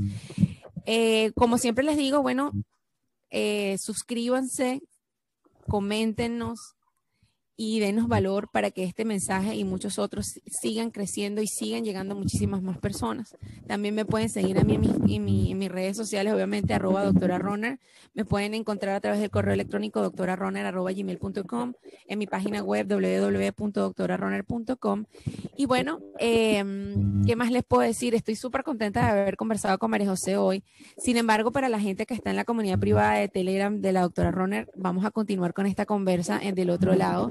[0.86, 2.52] Eh, como siempre les digo, bueno,
[3.30, 4.82] eh, suscríbanse,
[5.68, 6.76] coméntenos,
[7.64, 12.16] y denos valor para que este mensaje y muchos otros sigan creciendo y sigan llegando
[12.16, 13.38] a muchísimas más personas.
[13.68, 17.78] También me pueden seguir a mí en, mis redes sociales, obviamente, arroba doctora Runner.
[18.16, 21.74] Me pueden encontrar a través del correo electrónico doctorarunner arroba gmail.com,
[22.08, 25.06] en mi página web www.doctorarunner.com.
[25.56, 28.16] Y bueno, em, ¿qué más les puedo decir?
[28.16, 30.64] Estoy súper contenta de haber conversado con María José hoy.
[30.98, 34.02] Sin embargo, para la gente que está en la comunidad privada de Telegram de la
[34.02, 37.30] doctora Runner, vamos a continuar con esta conversa en del otro lado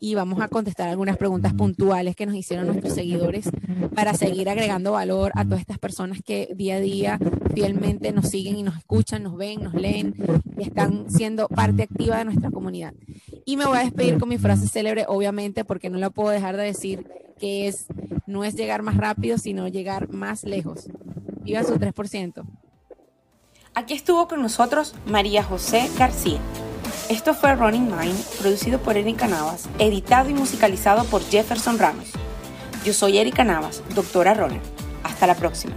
[0.00, 3.48] y vamos a contestar algunas preguntas puntuales que nos hicieron nuestros seguidores
[3.94, 7.18] para seguir agregando valor a todas estas personas que día a día
[7.54, 10.14] fielmente nos siguen y nos escuchan, nos ven, nos leen
[10.58, 12.94] y están siendo parte activa de nuestra comunidad.
[13.44, 16.56] Y me voy a despedir con mi frase célebre, obviamente, porque no la puedo dejar
[16.56, 17.06] de decir,
[17.38, 17.86] que es,
[18.26, 20.88] no es llegar más rápido, sino llegar más lejos.
[21.42, 22.44] Viva su 3%.
[23.74, 26.40] Aquí estuvo con nosotros María José García.
[27.08, 32.08] Esto fue Running Mind, producido por Erika Navas, editado y musicalizado por Jefferson Ramos.
[32.84, 34.60] Yo soy Erika Navas, doctora Runner.
[35.04, 35.74] Hasta la próxima.